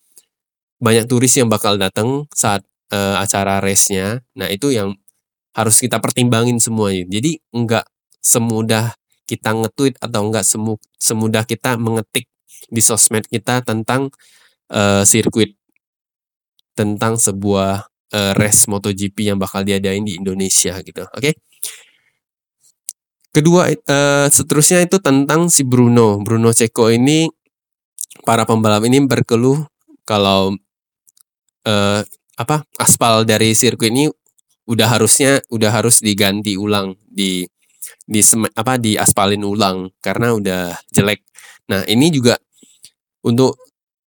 banyak 0.78 1.10
turis 1.10 1.34
yang 1.34 1.50
bakal 1.50 1.74
datang 1.74 2.30
saat 2.30 2.62
uh, 2.92 3.16
acara 3.20 3.60
race-nya 3.60 4.22
nah 4.36 4.48
itu 4.48 4.72
yang 4.74 4.94
harus 5.56 5.80
kita 5.82 5.98
pertimbangin 5.98 6.62
semuanya 6.62 7.08
jadi 7.08 7.40
enggak 7.50 7.84
semudah 8.22 8.94
kita 9.28 9.52
nge-tweet 9.52 10.00
atau 10.00 10.20
enggak 10.24 10.44
semu 10.46 10.80
semudah 10.96 11.44
kita 11.44 11.76
mengetik 11.76 12.30
di 12.68 12.80
sosmed 12.80 13.28
kita 13.28 13.60
tentang 13.64 14.12
uh, 14.72 15.04
sirkuit 15.04 15.56
tentang 16.76 17.18
sebuah 17.18 17.90
uh, 18.14 18.32
race 18.38 18.70
MotoGP 18.70 19.34
yang 19.34 19.38
bakal 19.40 19.66
diadain 19.66 20.06
di 20.06 20.14
Indonesia 20.14 20.78
gitu. 20.78 21.02
Oke. 21.10 21.18
Okay? 21.18 21.34
Kedua 23.28 23.68
uh, 23.68 24.26
seterusnya 24.30 24.86
itu 24.86 25.02
tentang 25.02 25.50
si 25.52 25.66
Bruno. 25.66 26.22
Bruno 26.22 26.54
Ceko 26.54 26.88
ini 26.88 27.28
para 28.24 28.48
pembalap 28.48 28.86
ini 28.88 29.04
berkeluh 29.04 29.66
kalau 30.08 30.56
uh, 31.66 32.00
apa 32.38 32.62
aspal 32.78 33.26
dari 33.26 33.52
sirkuit 33.52 33.90
ini 33.90 34.06
udah 34.70 34.88
harusnya 34.94 35.42
udah 35.50 35.70
harus 35.74 35.98
diganti 35.98 36.54
ulang 36.54 36.94
di 37.02 37.42
di 38.08 38.20
apa 38.56 38.80
di 38.80 38.96
aspalin 38.96 39.44
ulang 39.44 39.92
karena 40.00 40.32
udah 40.32 40.76
jelek. 40.92 41.24
Nah, 41.68 41.84
ini 41.84 42.08
juga 42.08 42.40
untuk 43.26 43.58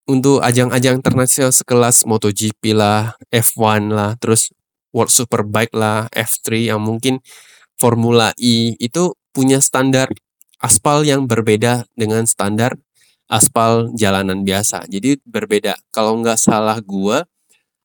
untuk 0.10 0.42
ajang-ajang 0.42 0.98
internasional 0.98 1.54
sekelas 1.54 2.04
MotoGP 2.10 2.74
lah, 2.74 3.14
F1 3.30 3.94
lah, 3.94 4.18
terus 4.18 4.50
World 4.92 5.14
Superbike 5.14 5.72
lah, 5.78 6.10
F3 6.12 6.74
yang 6.74 6.82
mungkin 6.82 7.22
Formula 7.80 8.34
E 8.36 8.76
itu 8.82 9.16
punya 9.32 9.62
standar 9.64 10.12
aspal 10.60 11.08
yang 11.08 11.26
berbeda 11.26 11.88
dengan 11.96 12.28
standar 12.28 12.76
aspal 13.32 13.90
jalanan 13.96 14.44
biasa. 14.44 14.86
Jadi 14.92 15.22
berbeda. 15.24 15.80
Kalau 15.96 16.20
nggak 16.20 16.38
salah 16.38 16.78
gua, 16.84 17.24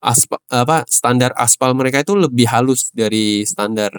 aspal, 0.02 0.40
apa 0.52 0.84
standar 0.88 1.32
aspal 1.36 1.72
mereka 1.76 2.02
itu 2.04 2.14
lebih 2.16 2.46
halus 2.50 2.92
dari 2.92 3.44
standar 3.48 3.92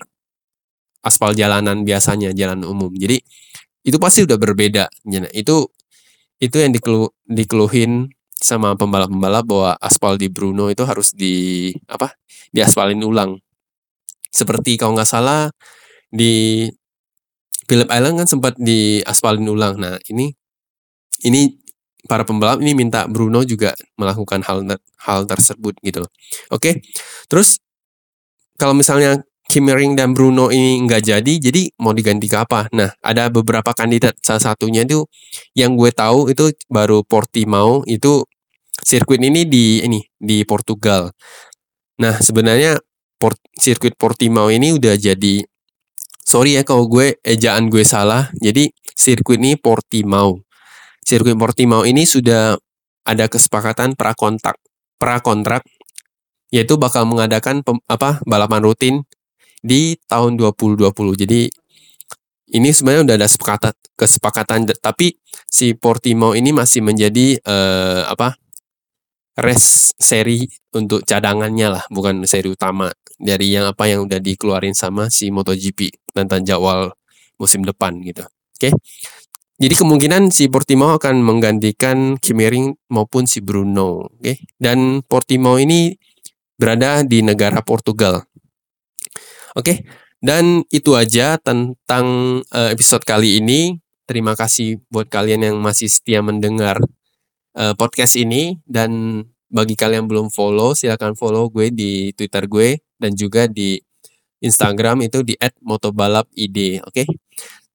aspal 1.05 1.31
jalanan 1.37 1.83
biasanya, 1.87 2.33
jalan 2.35 2.65
umum. 2.67 2.91
Jadi 2.93 3.17
itu 3.87 3.97
pasti 4.01 4.27
udah 4.27 4.37
berbeda. 4.39 4.85
Itu 5.31 5.71
itu 6.37 6.55
yang 6.61 6.71
dikelu, 6.75 7.09
dikeluhin 7.25 8.13
sama 8.37 8.77
pembalap-pembalap 8.77 9.45
bahwa 9.49 9.71
aspal 9.81 10.13
di 10.19 10.29
Bruno 10.29 10.69
itu 10.69 10.85
harus 10.85 11.13
di 11.17 11.73
apa 11.89 12.13
diaspalin 12.53 13.01
ulang 13.01 13.41
seperti 14.29 14.77
kalau 14.77 14.93
nggak 14.93 15.09
salah 15.09 15.49
di 16.13 16.67
Philip 17.65 17.89
Island 17.89 18.21
kan 18.21 18.27
sempat 18.29 18.53
diaspalin 18.61 19.49
ulang 19.49 19.81
nah 19.81 19.97
ini 20.13 20.29
ini 21.25 21.57
para 22.07 22.23
pembalap 22.23 22.63
ini 22.63 22.73
minta 22.73 23.05
Bruno 23.05 23.43
juga 23.43 23.75
melakukan 23.99 24.41
hal 24.47 24.63
hal 25.03 25.19
tersebut 25.27 25.75
gitu 25.83 26.07
oke 26.49 26.81
terus 27.27 27.59
kalau 28.57 28.73
misalnya 28.73 29.21
Kimmering 29.47 29.95
dan 29.95 30.11
Bruno 30.11 30.51
ini 30.51 30.83
nggak 30.83 31.07
jadi, 31.07 31.33
jadi 31.39 31.71
mau 31.79 31.95
diganti 31.95 32.27
ke 32.27 32.35
apa? 32.35 32.67
Nah, 32.75 32.91
ada 32.99 33.31
beberapa 33.31 33.71
kandidat. 33.71 34.19
Salah 34.19 34.43
satunya 34.43 34.83
itu 34.83 35.07
yang 35.55 35.79
gue 35.79 35.87
tahu 35.95 36.27
itu 36.27 36.51
baru 36.67 36.99
Portimao 37.07 37.87
itu 37.87 38.27
sirkuit 38.83 39.23
ini 39.23 39.47
di 39.47 39.79
ini 39.87 40.03
di 40.19 40.43
Portugal. 40.43 41.15
Nah, 42.03 42.19
sebenarnya 42.19 42.75
port, 43.15 43.39
sirkuit 43.55 43.95
Portimao 43.95 44.51
ini 44.51 44.75
udah 44.75 44.99
jadi 44.99 45.39
sorry 46.27 46.59
ya 46.59 46.67
kalau 46.67 46.91
gue 46.91 47.15
ejaan 47.23 47.71
gue 47.71 47.87
salah. 47.87 48.27
Jadi 48.43 48.67
sirkuit 48.99 49.39
ini 49.39 49.55
Portimao. 49.55 50.43
Sirkuit 51.07 51.39
Portimao 51.39 51.87
ini 51.87 52.03
sudah 52.03 52.59
ada 53.07 53.25
kesepakatan 53.31 53.95
prakontrak 53.95 54.59
prakontrak 54.99 55.63
yaitu 56.51 56.75
bakal 56.75 57.07
mengadakan 57.07 57.63
pem, 57.63 57.79
apa 57.87 58.19
balapan 58.27 58.59
rutin 58.67 58.95
di 59.63 59.95
tahun 60.11 60.35
2020. 60.35 60.91
Jadi 61.15 61.47
ini 62.51 62.69
sebenarnya 62.75 63.03
udah 63.07 63.15
ada 63.23 63.27
sepakatan 63.31 63.73
kesepakatan 63.95 64.59
tapi 64.83 65.15
si 65.47 65.71
Portimao 65.79 66.35
ini 66.35 66.51
masih 66.51 66.83
menjadi 66.83 67.39
uh, 67.39 68.11
apa 68.11 68.35
race 69.39 69.95
seri 69.95 70.43
untuk 70.75 71.07
cadangannya 71.07 71.71
lah 71.71 71.83
bukan 71.87 72.27
seri 72.27 72.51
utama 72.51 72.91
dari 73.15 73.55
yang 73.55 73.63
apa 73.63 73.87
yang 73.87 74.03
udah 74.03 74.19
dikeluarin 74.19 74.75
sama 74.75 75.07
si 75.07 75.31
MotoGP 75.31 76.11
tentang 76.11 76.43
jadwal 76.43 76.91
musim 77.39 77.63
depan 77.63 77.95
gitu. 78.03 78.27
Oke. 78.27 78.69
Okay? 78.69 78.73
Jadi 79.57 79.73
kemungkinan 79.73 80.29
si 80.29 80.53
Portimao 80.53 81.01
akan 81.01 81.25
menggantikan 81.25 82.21
Kimi 82.21 82.77
maupun 82.93 83.25
si 83.25 83.41
Bruno, 83.41 84.05
oke. 84.05 84.21
Okay? 84.21 84.37
Dan 84.53 85.01
Portimao 85.01 85.57
ini 85.57 85.97
berada 86.61 87.01
di 87.01 87.25
negara 87.25 87.65
Portugal. 87.65 88.21
Oke, 89.57 89.81
dan 90.21 90.61
itu 90.69 90.93
aja 90.93 91.41
tentang 91.41 92.05
uh, 92.53 92.69
episode 92.69 93.01
kali 93.01 93.41
ini. 93.41 93.81
Terima 94.05 94.37
kasih 94.37 94.77
buat 94.93 95.09
kalian 95.09 95.49
yang 95.49 95.57
masih 95.57 95.89
setia 95.89 96.21
mendengar 96.21 96.77
uh, 97.57 97.73
podcast 97.73 98.13
ini 98.13 98.61
dan 98.69 99.25
bagi 99.49 99.73
kalian 99.73 100.05
yang 100.05 100.07
belum 100.07 100.27
follow 100.29 100.77
silahkan 100.77 101.17
follow 101.17 101.49
gue 101.49 101.73
di 101.73 102.13
Twitter 102.13 102.45
gue 102.45 102.77
dan 103.01 103.17
juga 103.17 103.49
di 103.49 103.81
Instagram 104.37 105.09
itu 105.09 105.25
di 105.25 105.33
@motobalapid, 105.65 106.85
oke? 106.85 106.93
Okay? 106.93 107.05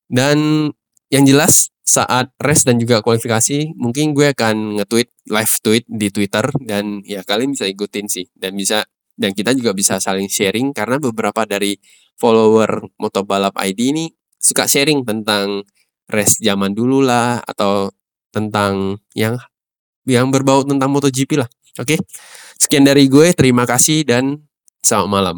Dan 0.06 0.70
yang 1.10 1.26
jelas 1.26 1.71
saat 1.92 2.33
race 2.40 2.64
dan 2.64 2.81
juga 2.81 3.05
kualifikasi 3.05 3.76
mungkin 3.76 4.16
gue 4.16 4.33
akan 4.33 4.81
nge-tweet 4.81 5.09
live 5.28 5.55
tweet 5.61 5.85
di 5.85 6.09
Twitter 6.09 6.48
dan 6.64 7.05
ya 7.05 7.20
kalian 7.20 7.52
bisa 7.52 7.68
ikutin 7.68 8.09
sih 8.09 8.24
dan 8.33 8.57
bisa 8.57 8.88
dan 9.20 9.37
kita 9.37 9.52
juga 9.52 9.76
bisa 9.76 10.00
saling 10.00 10.33
sharing 10.33 10.72
karena 10.72 10.96
beberapa 10.96 11.44
dari 11.44 11.76
follower 12.16 12.88
Motobalap 12.96 13.52
ID 13.61 13.92
ini 13.92 14.07
suka 14.40 14.64
sharing 14.64 15.05
tentang 15.05 15.68
race 16.09 16.40
zaman 16.40 16.72
dulu 16.72 17.05
lah 17.05 17.44
atau 17.44 17.92
tentang 18.33 18.96
yang 19.12 19.37
yang 20.09 20.33
berbau 20.33 20.66
tentang 20.66 20.90
MotoGP 20.90 21.38
lah. 21.38 21.48
Oke. 21.78 22.00
Sekian 22.59 22.83
dari 22.83 23.07
gue, 23.07 23.31
terima 23.35 23.68
kasih 23.68 24.02
dan 24.02 24.42
selamat 24.83 25.09
malam. 25.09 25.37